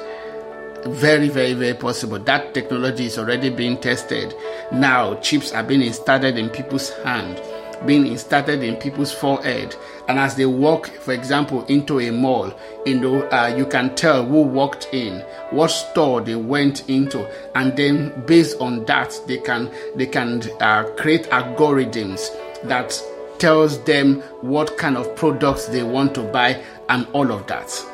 Very, 0.87 1.31
very, 1.31 1.55
very 1.55 1.73
possible. 1.73 2.19
That 2.19 2.53
technology 2.53 3.07
is 3.07 3.19
already 3.19 3.49
being 3.49 3.81
tested. 3.81 4.35
Now 4.71 5.15
chips 5.21 5.53
are 5.53 5.63
being 5.63 5.81
installed 5.81 6.25
in 6.25 6.51
people's 6.51 6.91
hand, 7.05 7.41
being 7.87 8.07
installed 8.07 8.49
in 8.49 8.77
people's 8.77 9.13
forehead, 9.13 9.75
and 10.09 10.19
as 10.19 10.35
they 10.37 10.47
walk, 10.47 10.89
for 10.89 11.13
example, 11.13 11.65
into 11.67 12.01
a 12.01 12.11
mall, 12.11 12.53
you 12.85 13.01
know, 13.01 13.23
uh, 13.31 13.55
you 13.57 13.67
can 13.67 13.95
tell 13.95 14.25
who 14.25 14.43
walked 14.43 14.89
in, 14.93 15.21
what 15.51 15.69
store 15.69 16.21
they 16.21 16.37
went 16.37 16.89
into, 16.89 17.29
and 17.55 17.77
then 17.77 18.25
based 18.27 18.61
on 18.61 18.85
that, 18.85 19.19
they 19.27 19.39
can 19.39 19.71
they 19.97 20.07
can 20.07 20.43
uh, 20.61 20.85
create 20.97 21.25
algorithms 21.31 22.29
that 22.65 23.01
tells 23.39 23.83
them 23.85 24.21
what 24.41 24.77
kind 24.79 24.97
of 24.97 25.15
products 25.17 25.67
they 25.67 25.83
want 25.83 26.15
to 26.15 26.23
buy 26.23 26.63
and 26.89 27.07
all 27.13 27.33
of 27.33 27.47
that. 27.47 27.85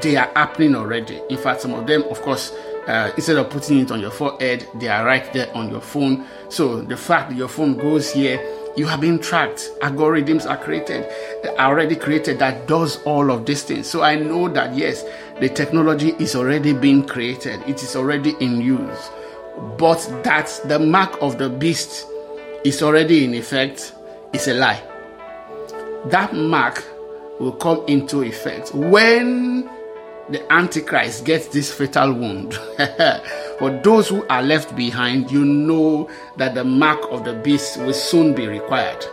They 0.00 0.16
are 0.16 0.30
happening 0.34 0.74
already. 0.74 1.20
In 1.28 1.36
fact, 1.36 1.60
some 1.60 1.74
of 1.74 1.86
them, 1.86 2.02
of 2.04 2.22
course, 2.22 2.52
uh, 2.86 3.12
instead 3.16 3.36
of 3.36 3.50
putting 3.50 3.80
it 3.80 3.90
on 3.90 4.00
your 4.00 4.10
forehead, 4.10 4.66
they 4.76 4.88
are 4.88 5.04
right 5.04 5.30
there 5.32 5.54
on 5.54 5.70
your 5.70 5.80
phone. 5.80 6.26
So 6.48 6.80
the 6.80 6.96
fact 6.96 7.30
that 7.30 7.36
your 7.36 7.48
phone 7.48 7.76
goes 7.76 8.12
here, 8.12 8.38
you 8.76 8.86
have 8.86 9.00
been 9.00 9.18
tracked. 9.18 9.70
Algorithms 9.80 10.48
are 10.48 10.56
created, 10.56 11.06
are 11.58 11.68
already 11.68 11.96
created 11.96 12.38
that 12.38 12.66
does 12.66 13.02
all 13.04 13.30
of 13.30 13.44
these 13.46 13.62
things. 13.62 13.88
So 13.88 14.02
I 14.02 14.16
know 14.16 14.48
that 14.48 14.74
yes, 14.74 15.04
the 15.40 15.48
technology 15.48 16.10
is 16.18 16.34
already 16.34 16.72
being 16.72 17.04
created. 17.06 17.60
It 17.66 17.82
is 17.82 17.96
already 17.96 18.34
in 18.40 18.60
use. 18.60 19.10
But 19.78 19.98
that 20.24 20.60
the 20.64 20.78
mark 20.78 21.20
of 21.20 21.38
the 21.38 21.50
beast 21.50 22.06
is 22.64 22.82
already 22.82 23.24
in 23.24 23.34
effect 23.34 23.94
is 24.32 24.48
a 24.48 24.54
lie. 24.54 24.82
That 26.06 26.34
mark 26.34 26.82
will 27.38 27.52
come 27.52 27.84
into 27.86 28.22
effect 28.22 28.74
when 28.74 29.61
the 30.30 30.52
Antichrist 30.52 31.24
gets 31.24 31.48
this 31.48 31.72
fatal 31.72 32.12
wound. 32.12 32.54
For 33.58 33.70
those 33.82 34.08
who 34.08 34.26
are 34.28 34.42
left 34.42 34.74
behind, 34.74 35.30
you 35.30 35.44
know 35.44 36.10
that 36.36 36.54
the 36.54 36.64
mark 36.64 37.00
of 37.10 37.24
the 37.24 37.34
beast 37.34 37.78
will 37.78 37.92
soon 37.92 38.34
be 38.34 38.46
required. 38.46 39.04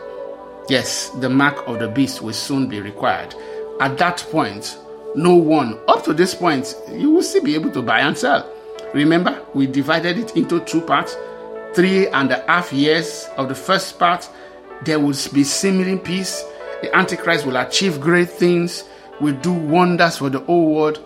Yes, 0.69 1.09
the 1.09 1.29
mark 1.29 1.67
of 1.67 1.79
the 1.79 1.87
beast 1.87 2.21
will 2.21 2.33
soon 2.33 2.67
be 2.67 2.79
required. 2.79 3.35
At 3.79 3.97
that 3.97 4.25
point, 4.31 4.77
no 5.15 5.35
one, 5.35 5.79
up 5.87 6.03
to 6.03 6.13
this 6.13 6.35
point, 6.35 6.75
you 6.91 7.11
will 7.11 7.23
still 7.23 7.43
be 7.43 7.55
able 7.55 7.71
to 7.71 7.81
buy 7.81 8.01
and 8.01 8.17
sell. 8.17 8.51
Remember, 8.93 9.43
we 9.53 9.67
divided 9.67 10.17
it 10.17 10.35
into 10.35 10.59
two 10.61 10.81
parts. 10.81 11.15
Three 11.73 12.07
and 12.07 12.31
a 12.31 12.43
half 12.47 12.73
years 12.73 13.27
of 13.37 13.49
the 13.49 13.55
first 13.55 13.99
part 13.99 14.27
there 14.83 14.99
will 14.99 15.15
be 15.33 15.43
seeming 15.43 15.99
peace. 15.99 16.43
The 16.81 16.95
Antichrist 16.95 17.45
will 17.45 17.57
achieve 17.57 17.99
great 17.99 18.29
things, 18.29 18.83
will 19.19 19.35
do 19.35 19.53
wonders 19.53 20.17
for 20.17 20.29
the 20.29 20.39
whole 20.39 20.73
world. 20.73 20.99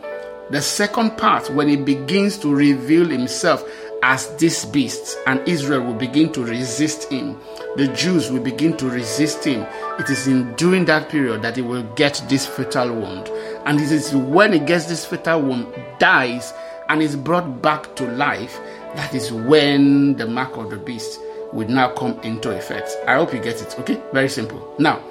The 0.50 0.62
second 0.62 1.18
part, 1.18 1.50
when 1.52 1.68
he 1.68 1.76
begins 1.76 2.38
to 2.40 2.54
reveal 2.54 3.08
himself 3.08 3.64
as 4.04 4.36
this 4.36 4.66
beast, 4.66 5.18
and 5.26 5.40
Israel 5.48 5.82
will 5.82 5.94
begin 5.94 6.32
to 6.34 6.44
resist 6.44 7.12
him, 7.12 7.40
the 7.78 7.88
Jews 7.88 8.30
will 8.30 8.42
begin 8.42 8.76
to 8.78 8.90
resist 8.90 9.46
him. 9.46 9.66
It 10.00 10.10
is 10.10 10.28
in 10.28 10.54
during 10.56 10.86
that 10.86 11.10
period 11.10 11.42
that 11.42 11.56
he 11.56 11.62
will 11.62 11.84
get 11.96 12.22
this 12.28 12.46
fatal 12.46 12.94
wound. 12.94 13.30
And 13.66 13.80
it 13.80 13.92
is 13.92 14.14
when 14.14 14.54
he 14.54 14.60
gets 14.60 14.86
this 14.86 15.06
fatal 15.06 15.42
wound, 15.42 15.74
dies, 16.00 16.54
and 16.90 17.02
is 17.02 17.16
brought 17.16 17.62
back 17.62 17.96
to 17.96 18.06
life, 18.12 18.60
that 18.96 19.16
is 19.16 19.32
when 19.32 20.18
the 20.18 20.28
mark 20.28 20.58
of 20.58 20.70
the 20.70 20.78
beast 20.78 21.20
would 21.54 21.70
now 21.70 21.90
come 21.94 22.20
into 22.22 22.52
effect. 22.52 22.92
I 23.08 23.16
hope 23.16 23.34
you 23.34 23.40
get 23.40 23.62
it. 23.62 23.80
Okay, 23.80 24.00
very 24.12 24.30
simple. 24.30 24.76
Now, 24.78 25.02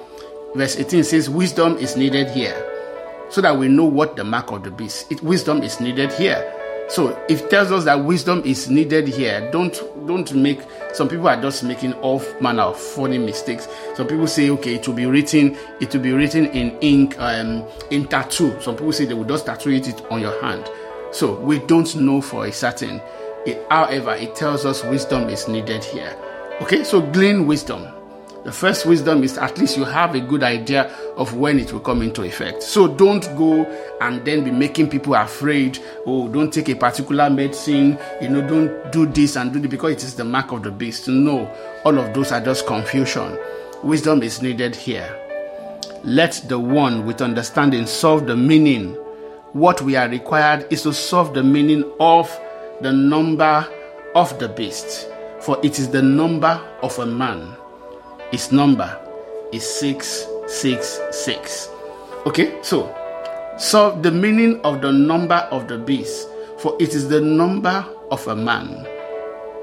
verse 0.54 0.76
18 0.76 1.02
says, 1.04 1.30
Wisdom 1.30 1.78
is 1.78 1.96
needed 1.96 2.28
here 2.30 2.68
so 3.32 3.40
that 3.40 3.56
we 3.56 3.66
know 3.66 3.84
what 3.84 4.14
the 4.14 4.22
mark 4.22 4.52
of 4.52 4.62
the 4.62 4.70
beast. 4.70 5.10
It, 5.10 5.22
wisdom 5.22 5.62
is 5.62 5.80
needed 5.80 6.12
here. 6.12 6.58
So 6.88 7.18
it 7.30 7.48
tells 7.48 7.72
us 7.72 7.84
that 7.84 8.04
wisdom 8.04 8.42
is 8.44 8.68
needed 8.68 9.08
here. 9.08 9.50
Don't 9.50 9.72
don't 10.06 10.30
make 10.34 10.60
some 10.92 11.08
people 11.08 11.26
are 11.28 11.40
just 11.40 11.64
making 11.64 11.94
all 11.94 12.22
manner 12.42 12.64
of 12.64 12.78
funny 12.78 13.16
mistakes. 13.16 13.66
Some 13.94 14.06
people 14.06 14.26
say, 14.26 14.50
okay, 14.50 14.74
it 14.74 14.86
will 14.86 14.94
be 14.94 15.06
written, 15.06 15.56
it 15.80 15.94
will 15.94 16.02
be 16.02 16.12
written 16.12 16.46
in 16.46 16.78
ink, 16.80 17.18
um, 17.18 17.64
in 17.90 18.06
tattoo. 18.06 18.60
Some 18.60 18.76
people 18.76 18.92
say 18.92 19.06
they 19.06 19.14
will 19.14 19.24
just 19.24 19.46
tattoo 19.46 19.70
it 19.70 20.04
on 20.10 20.20
your 20.20 20.38
hand. 20.42 20.70
So 21.12 21.40
we 21.40 21.60
don't 21.60 21.94
know 21.96 22.20
for 22.20 22.44
a 22.44 22.52
certain. 22.52 23.00
It, 23.46 23.64
however, 23.70 24.14
it 24.14 24.34
tells 24.34 24.66
us 24.66 24.84
wisdom 24.84 25.30
is 25.30 25.48
needed 25.48 25.82
here. 25.82 26.14
Okay, 26.60 26.84
so 26.84 27.00
glean 27.00 27.46
wisdom. 27.46 27.86
The 28.44 28.50
first 28.50 28.86
wisdom 28.86 29.22
is 29.22 29.38
at 29.38 29.56
least 29.58 29.76
you 29.76 29.84
have 29.84 30.16
a 30.16 30.20
good 30.20 30.42
idea 30.42 30.92
of 31.16 31.34
when 31.34 31.60
it 31.60 31.72
will 31.72 31.80
come 31.80 32.02
into 32.02 32.24
effect. 32.24 32.62
So 32.62 32.88
don't 32.88 33.22
go 33.36 33.64
and 34.00 34.24
then 34.24 34.42
be 34.44 34.50
making 34.50 34.90
people 34.90 35.14
afraid. 35.14 35.78
Oh, 36.06 36.28
don't 36.28 36.52
take 36.52 36.68
a 36.68 36.74
particular 36.74 37.30
medicine. 37.30 37.98
You 38.20 38.28
know, 38.30 38.46
don't 38.46 38.90
do 38.90 39.06
this 39.06 39.36
and 39.36 39.52
do 39.52 39.60
this 39.60 39.70
because 39.70 39.92
it 39.92 40.02
is 40.02 40.16
the 40.16 40.24
mark 40.24 40.50
of 40.50 40.64
the 40.64 40.72
beast. 40.72 41.06
No, 41.06 41.46
all 41.84 41.98
of 41.98 42.12
those 42.14 42.32
are 42.32 42.40
just 42.40 42.66
confusion. 42.66 43.38
Wisdom 43.84 44.22
is 44.22 44.42
needed 44.42 44.74
here. 44.74 45.18
Let 46.02 46.42
the 46.48 46.58
one 46.58 47.06
with 47.06 47.22
understanding 47.22 47.86
solve 47.86 48.26
the 48.26 48.36
meaning. 48.36 48.94
What 49.52 49.82
we 49.82 49.94
are 49.94 50.08
required 50.08 50.66
is 50.70 50.82
to 50.82 50.92
solve 50.92 51.32
the 51.32 51.44
meaning 51.44 51.84
of 52.00 52.28
the 52.80 52.92
number 52.92 53.68
of 54.16 54.36
the 54.40 54.48
beast 54.48 55.08
for 55.42 55.58
it 55.64 55.78
is 55.78 55.88
the 55.90 56.00
number 56.00 56.60
of 56.82 56.96
a 57.00 57.06
man. 57.06 57.56
His 58.32 58.50
number 58.50 58.98
is 59.52 59.62
666. 59.78 61.68
Okay, 62.26 62.58
so 62.62 62.92
So 63.58 63.96
the 64.00 64.10
meaning 64.10 64.60
of 64.62 64.80
the 64.80 64.90
number 64.90 65.36
of 65.52 65.68
the 65.68 65.78
beast, 65.78 66.28
for 66.58 66.74
it 66.80 66.94
is 66.94 67.08
the 67.08 67.20
number 67.20 67.86
of 68.10 68.26
a 68.26 68.34
man. 68.34 68.86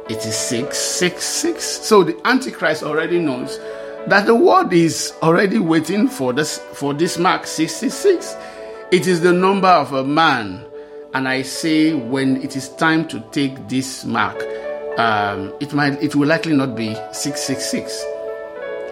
It 0.10 0.26
is 0.26 0.38
666. 0.38 1.64
So 1.64 2.04
the 2.04 2.20
Antichrist 2.26 2.84
already 2.84 3.20
knows 3.20 3.60
that 4.08 4.26
the 4.26 4.36
world 4.36 4.72
is 4.74 5.14
already 5.22 5.60
waiting 5.60 6.08
for 6.08 6.34
this 6.34 6.60
for 6.74 6.94
this 6.94 7.18
mark 7.18 7.46
66. 7.46 8.36
It 8.92 9.08
is 9.08 9.22
the 9.22 9.34
number 9.34 9.68
of 9.68 9.92
a 9.94 10.04
man. 10.04 10.66
And 11.14 11.28
I 11.28 11.42
say 11.42 11.94
when 11.94 12.42
it 12.44 12.56
is 12.56 12.70
time 12.70 13.08
to 13.10 13.20
take 13.32 13.68
this 13.68 14.06
mark, 14.06 14.38
um, 15.00 15.54
it 15.60 15.74
might 15.74 16.02
it 16.02 16.16
will 16.16 16.28
likely 16.28 16.56
not 16.56 16.76
be 16.76 16.94
666. 17.12 18.19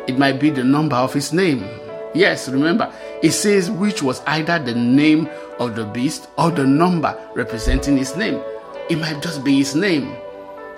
It 0.08 0.18
might 0.18 0.40
be 0.40 0.50
the 0.50 0.64
number 0.64 0.96
of 0.96 1.14
his 1.14 1.34
name. 1.34 1.68
Yes, 2.14 2.50
remember, 2.50 2.92
it 3.22 3.32
says 3.32 3.70
which 3.70 4.02
was 4.02 4.22
either 4.26 4.58
the 4.58 4.74
name 4.74 5.30
of 5.60 5.76
the 5.76 5.86
beast 5.86 6.30
or 6.38 6.50
the 6.50 6.66
number 6.66 7.20
representing 7.36 7.98
his 7.98 8.16
name. 8.16 8.42
It 8.90 8.98
might 8.98 9.22
just 9.22 9.44
be 9.44 9.58
his 9.58 9.76
name. 9.76 10.16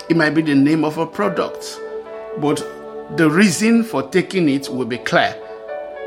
It 0.10 0.18
might 0.18 0.32
be 0.32 0.42
the 0.42 0.56
name 0.56 0.84
of 0.84 0.98
a 0.98 1.06
product. 1.06 1.80
But 2.40 2.58
the 3.18 3.30
reason 3.30 3.84
for 3.84 4.04
taking 4.10 4.50
it 4.50 4.68
will 4.70 4.86
be 4.86 4.98
clear. 4.98 5.36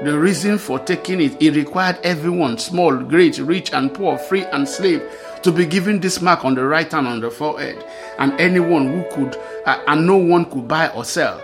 The 0.03 0.19
reason 0.19 0.59
for 0.59 0.81
taking 0.81 1.21
it, 1.21 1.41
it 1.41 1.55
required 1.55 1.99
everyone, 2.03 2.59
small, 2.59 2.97
great, 2.97 3.39
rich, 3.39 3.73
and 3.73 3.95
poor, 3.95 4.19
free 4.19 4.45
and 4.47 4.69
slave, 4.69 5.01
to 5.43 5.53
be 5.53 5.65
given 5.65 6.01
this 6.01 6.21
mark 6.21 6.45
on 6.45 6.57
the 6.57 6.65
right 6.65 6.91
hand 6.91 7.07
on 7.07 7.21
the 7.21 7.31
forehead. 7.31 7.85
And 8.19 8.33
anyone 8.41 8.89
who 8.89 9.05
could, 9.13 9.37
uh, 9.65 9.81
and 9.87 10.05
no 10.05 10.17
one 10.17 10.47
could 10.47 10.67
buy 10.67 10.89
or 10.89 11.05
sell. 11.05 11.41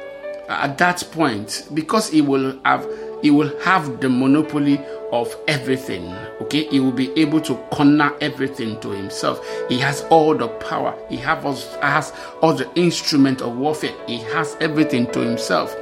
At 0.49 0.79
that 0.79 1.07
point, 1.13 1.69
because 1.75 2.09
he 2.11 2.23
will 2.23 2.59
have 2.65 2.87
he 3.23 3.31
will 3.31 3.57
have 3.61 4.01
the 4.01 4.09
monopoly 4.09 4.81
of 5.13 5.35
everything. 5.49 6.07
Okay, 6.43 6.65
he 6.69 6.81
will 6.81 6.93
be 6.93 7.11
able 7.21 7.41
to 7.43 7.57
corner 7.73 8.13
everything 8.21 8.79
to 8.81 8.91
himself. 8.91 9.45
He 9.69 9.79
has 9.81 10.03
all 10.11 10.35
the 10.37 10.49
power. 10.49 10.97
He 11.09 11.17
has, 11.17 11.75
has 11.77 12.13
all 12.41 12.55
the 12.55 12.71
instrument 12.77 13.41
of 13.43 13.57
warfare. 13.57 13.95
He 14.07 14.19
has 14.19 14.57
everything 14.61 15.11
to 15.13 15.21
himself. 15.21 15.75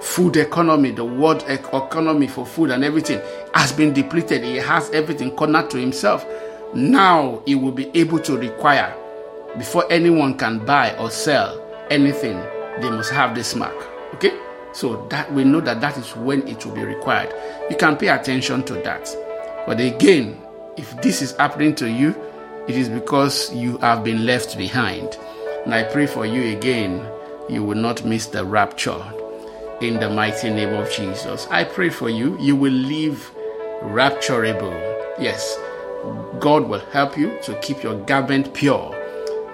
Food 0.00 0.36
economy, 0.36 0.90
the 0.90 1.04
world 1.04 1.44
economy 1.48 2.26
for 2.26 2.46
food 2.46 2.70
and 2.70 2.82
everything 2.84 3.20
has 3.54 3.72
been 3.72 3.92
depleted. 3.92 4.42
He 4.42 4.56
has 4.56 4.90
everything 4.90 5.32
cornered 5.32 5.70
to 5.70 5.78
himself. 5.78 6.24
Now 6.74 7.42
he 7.46 7.54
will 7.54 7.72
be 7.72 7.90
able 7.94 8.18
to 8.20 8.36
require 8.36 8.94
before 9.58 9.84
anyone 9.90 10.36
can 10.36 10.58
buy 10.64 10.96
or 10.96 11.10
sell 11.10 11.60
anything, 11.90 12.36
they 12.80 12.90
must 12.90 13.12
have 13.12 13.34
this 13.34 13.54
mark. 13.54 13.74
Okay? 14.14 14.38
So 14.72 15.06
that 15.08 15.32
we 15.32 15.44
know 15.44 15.60
that 15.60 15.80
that 15.80 15.96
is 15.96 16.14
when 16.16 16.46
it 16.48 16.64
will 16.64 16.74
be 16.74 16.84
required. 16.84 17.32
You 17.70 17.76
can 17.76 17.96
pay 17.96 18.08
attention 18.08 18.64
to 18.64 18.74
that. 18.82 19.08
But 19.66 19.80
again, 19.80 20.40
if 20.76 21.00
this 21.00 21.22
is 21.22 21.36
happening 21.36 21.74
to 21.76 21.90
you, 21.90 22.14
it 22.66 22.76
is 22.76 22.88
because 22.88 23.54
you 23.54 23.78
have 23.78 24.02
been 24.02 24.26
left 24.26 24.56
behind. 24.56 25.16
And 25.64 25.74
I 25.74 25.84
pray 25.84 26.06
for 26.06 26.26
you 26.26 26.56
again, 26.56 27.06
you 27.48 27.62
will 27.62 27.76
not 27.76 28.04
miss 28.04 28.26
the 28.26 28.44
rapture 28.44 29.02
in 29.80 30.00
the 30.00 30.10
mighty 30.10 30.50
name 30.50 30.74
of 30.74 30.90
Jesus. 30.90 31.46
I 31.50 31.64
pray 31.64 31.90
for 31.90 32.08
you, 32.08 32.38
you 32.40 32.56
will 32.56 32.72
live 32.72 33.30
rapturable. 33.82 34.72
Yes, 35.18 35.56
God 36.40 36.68
will 36.68 36.84
help 36.90 37.16
you 37.16 37.38
to 37.42 37.58
keep 37.60 37.82
your 37.82 38.00
garment 38.04 38.52
pure, 38.54 38.94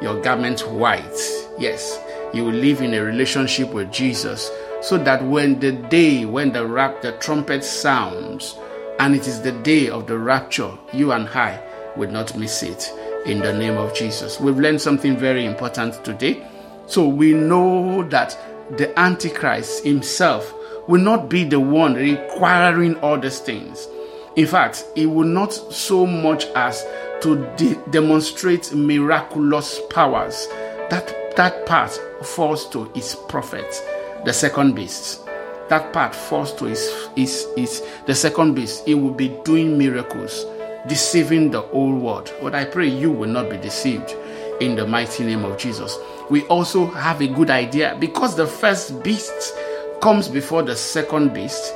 your 0.00 0.20
garment 0.22 0.60
white. 0.68 1.18
Yes, 1.58 1.98
you 2.32 2.44
will 2.44 2.52
live 2.52 2.80
in 2.80 2.94
a 2.94 3.02
relationship 3.02 3.72
with 3.72 3.92
Jesus 3.92 4.50
so 4.80 4.96
that 4.98 5.22
when 5.24 5.60
the 5.60 5.72
day 5.72 6.24
when 6.24 6.52
the 6.52 6.66
rap 6.66 7.02
the 7.02 7.12
trumpet 7.12 7.62
sounds 7.64 8.56
and 8.98 9.14
it 9.14 9.26
is 9.26 9.42
the 9.42 9.52
day 9.52 9.88
of 9.88 10.06
the 10.06 10.18
rapture 10.18 10.72
you 10.92 11.12
and 11.12 11.28
i 11.30 11.62
will 11.96 12.10
not 12.10 12.36
miss 12.36 12.62
it 12.62 12.92
in 13.26 13.40
the 13.40 13.52
name 13.52 13.76
of 13.76 13.94
jesus. 13.94 14.40
We've 14.40 14.58
learned 14.58 14.80
something 14.80 15.16
very 15.16 15.44
important 15.44 16.02
today. 16.04 16.46
So 16.86 17.06
we 17.06 17.34
know 17.34 18.02
that 18.08 18.38
the 18.76 18.98
antichrist 18.98 19.84
himself 19.84 20.54
will 20.88 21.00
not 21.00 21.28
be 21.28 21.44
the 21.44 21.60
one 21.60 21.94
requiring 21.94 22.96
all 23.00 23.18
these 23.18 23.38
things. 23.40 23.86
In 24.36 24.46
fact 24.46 24.86
he 24.94 25.06
will 25.06 25.26
not 25.26 25.52
so 25.52 26.06
much 26.06 26.46
as 26.54 26.86
to 27.22 27.46
de- 27.56 27.74
demonstrate 27.90 28.72
miraculous 28.72 29.78
powers 29.90 30.46
that 30.88 31.14
that 31.36 31.66
part 31.66 31.90
falls 32.22 32.68
to 32.70 32.84
his 32.94 33.16
prophets 33.28 33.80
the 34.24 34.32
second 34.32 34.74
beast. 34.74 35.26
That 35.68 35.92
part 35.92 36.14
falls 36.14 36.52
to 36.56 36.64
his, 36.64 37.08
his, 37.16 37.46
his 37.56 37.82
the 38.06 38.14
second 38.14 38.54
beast. 38.54 38.84
He 38.86 38.94
will 38.94 39.12
be 39.12 39.28
doing 39.44 39.78
miracles, 39.78 40.44
deceiving 40.88 41.50
the 41.50 41.60
whole 41.60 41.96
world. 41.96 42.32
But 42.42 42.54
I 42.54 42.64
pray 42.64 42.88
you 42.88 43.10
will 43.10 43.28
not 43.28 43.48
be 43.48 43.56
deceived 43.56 44.14
in 44.60 44.74
the 44.74 44.86
mighty 44.86 45.24
name 45.24 45.44
of 45.44 45.58
Jesus. 45.58 45.96
We 46.28 46.42
also 46.46 46.86
have 46.86 47.20
a 47.20 47.28
good 47.28 47.50
idea 47.50 47.96
because 47.98 48.36
the 48.36 48.46
first 48.46 49.02
beast 49.02 49.54
comes 50.02 50.28
before 50.28 50.62
the 50.62 50.76
second 50.76 51.32
beast, 51.32 51.74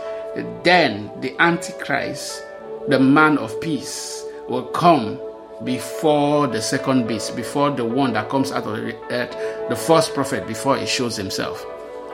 then 0.64 1.10
the 1.20 1.34
Antichrist, 1.40 2.42
the 2.88 2.98
man 2.98 3.38
of 3.38 3.58
peace, 3.60 4.24
will 4.48 4.64
come 4.64 5.20
before 5.64 6.46
the 6.46 6.60
second 6.60 7.08
beast, 7.08 7.34
before 7.34 7.70
the 7.70 7.84
one 7.84 8.12
that 8.12 8.28
comes 8.28 8.52
out 8.52 8.64
of 8.66 8.76
the 8.76 8.96
earth, 9.10 9.36
the 9.68 9.76
false 9.76 10.08
prophet, 10.08 10.46
before 10.46 10.76
he 10.76 10.86
shows 10.86 11.16
himself 11.16 11.64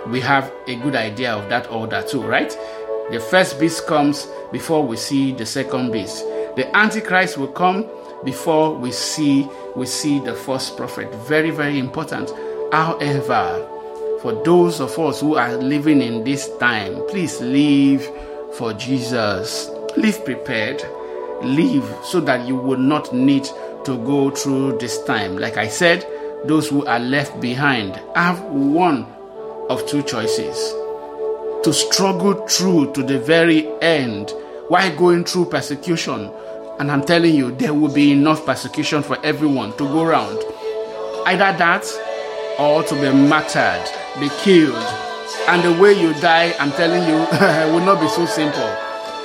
we 0.08 0.20
have 0.20 0.52
a 0.66 0.76
good 0.76 0.96
idea 0.96 1.32
of 1.32 1.48
that 1.48 1.70
order 1.70 2.02
too, 2.02 2.22
right? 2.22 2.56
The 3.10 3.20
first 3.20 3.58
beast 3.58 3.86
comes 3.86 4.26
before 4.52 4.86
we 4.86 4.96
see 4.96 5.32
the 5.32 5.46
second 5.46 5.92
beast. 5.92 6.24
The 6.56 6.68
Antichrist 6.74 7.38
will 7.38 7.48
come 7.48 7.88
before 8.24 8.74
we 8.74 8.92
see 8.92 9.48
we 9.76 9.86
see 9.86 10.20
the 10.20 10.34
false 10.34 10.70
prophet. 10.70 11.12
Very, 11.26 11.50
very 11.50 11.78
important. 11.78 12.30
However, 12.72 13.66
for 14.20 14.32
those 14.44 14.80
of 14.80 14.98
us 14.98 15.20
who 15.20 15.36
are 15.36 15.56
living 15.56 16.02
in 16.02 16.24
this 16.24 16.54
time, 16.58 17.02
please 17.08 17.40
live 17.40 18.06
for 18.56 18.72
Jesus. 18.72 19.70
Live 19.96 20.24
prepared. 20.24 20.82
Live 21.42 21.84
so 22.04 22.20
that 22.20 22.46
you 22.46 22.54
will 22.56 22.78
not 22.78 23.12
need 23.14 23.44
to 23.84 23.96
go 24.04 24.30
through 24.30 24.78
this 24.78 25.02
time. 25.04 25.38
Like 25.38 25.56
I 25.56 25.68
said, 25.68 26.06
those 26.44 26.68
who 26.68 26.84
are 26.86 26.98
left 26.98 27.40
behind 27.40 27.96
have 28.14 28.40
one 28.42 29.06
of 29.68 29.86
two 29.86 30.02
choices 30.02 30.56
to 31.64 31.72
struggle 31.72 32.46
through 32.46 32.92
to 32.92 33.02
the 33.02 33.18
very 33.18 33.66
end 33.82 34.30
while 34.68 34.94
going 34.96 35.24
through 35.24 35.46
persecution. 35.46 36.30
And 36.78 36.90
I'm 36.90 37.04
telling 37.04 37.34
you, 37.34 37.50
there 37.52 37.74
will 37.74 37.92
be 37.92 38.12
enough 38.12 38.46
persecution 38.46 39.02
for 39.02 39.18
everyone 39.24 39.72
to 39.76 39.84
go 39.84 40.02
around. 40.02 40.38
Either 41.26 41.56
that 41.58 41.84
or 42.58 42.82
to 42.84 42.94
be 42.94 43.12
martyred, 43.28 43.86
be 44.18 44.28
killed. 44.40 44.74
And 45.48 45.62
the 45.62 45.80
way 45.80 45.92
you 45.92 46.12
die, 46.20 46.54
I'm 46.58 46.70
telling 46.72 47.02
you, 47.08 47.16
will 47.74 47.84
not 47.84 48.00
be 48.00 48.08
so 48.08 48.24
simple. 48.26 48.74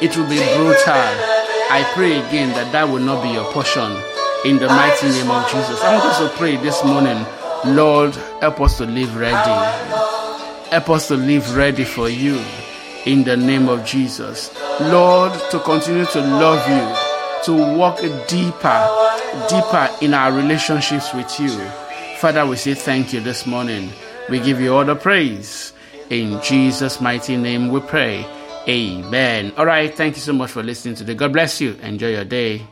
It 0.02 0.16
will 0.18 0.28
be 0.28 0.38
brutal. 0.58 1.35
I 1.68 1.84
pray 1.96 2.20
again 2.20 2.50
that 2.50 2.72
that 2.74 2.88
will 2.88 3.00
not 3.00 3.24
be 3.24 3.30
your 3.30 3.52
portion 3.52 3.92
in 4.46 4.60
the 4.60 4.68
mighty 4.68 5.10
name 5.10 5.32
of 5.32 5.50
Jesus. 5.50 5.82
I 5.82 5.94
want 5.94 6.06
us 6.06 6.20
to 6.20 6.30
pray 6.38 6.58
this 6.58 6.84
morning, 6.84 7.26
Lord, 7.76 8.16
help 8.40 8.62
us 8.62 8.78
to 8.78 8.86
live 8.86 9.16
ready. 9.16 9.36
Help 10.70 10.90
us 10.92 11.08
to 11.08 11.16
live 11.16 11.56
ready 11.56 11.84
for 11.84 12.08
you 12.08 12.40
in 13.06 13.24
the 13.24 13.36
name 13.36 13.68
of 13.68 13.84
Jesus. 13.86 14.54
Lord, 14.80 15.34
to 15.52 15.60
continue 15.60 16.06
to 16.06 16.22
love 16.22 16.62
you, 16.70 17.44
to 17.46 17.76
walk 17.76 17.98
deeper, 18.28 18.90
deeper 19.50 19.90
in 20.02 20.14
our 20.14 20.32
relationships 20.32 21.14
with 21.14 21.40
you. 21.40 21.50
Father, 22.18 22.46
we 22.46 22.58
say 22.58 22.76
thank 22.76 23.12
you 23.12 23.22
this 23.22 23.48
morning. 23.48 23.90
We 24.30 24.40
give 24.40 24.62
you 24.62 24.76
all 24.76 24.86
the 24.86 24.96
praise. 24.96 25.74
In 26.10 26.40
Jesus' 26.44 27.02
mighty 27.02 27.38
name 27.38 27.70
we 27.70 27.80
pray. 27.80 28.26
Amen. 28.68 29.54
All 29.58 29.66
right. 29.66 29.94
Thank 29.94 30.16
you 30.16 30.22
so 30.22 30.34
much 30.34 30.52
for 30.52 30.64
listening 30.64 30.96
today. 30.96 31.14
God 31.14 31.34
bless 31.34 31.62
you. 31.62 31.74
Enjoy 31.82 32.10
your 32.10 32.26
day. 32.26 32.66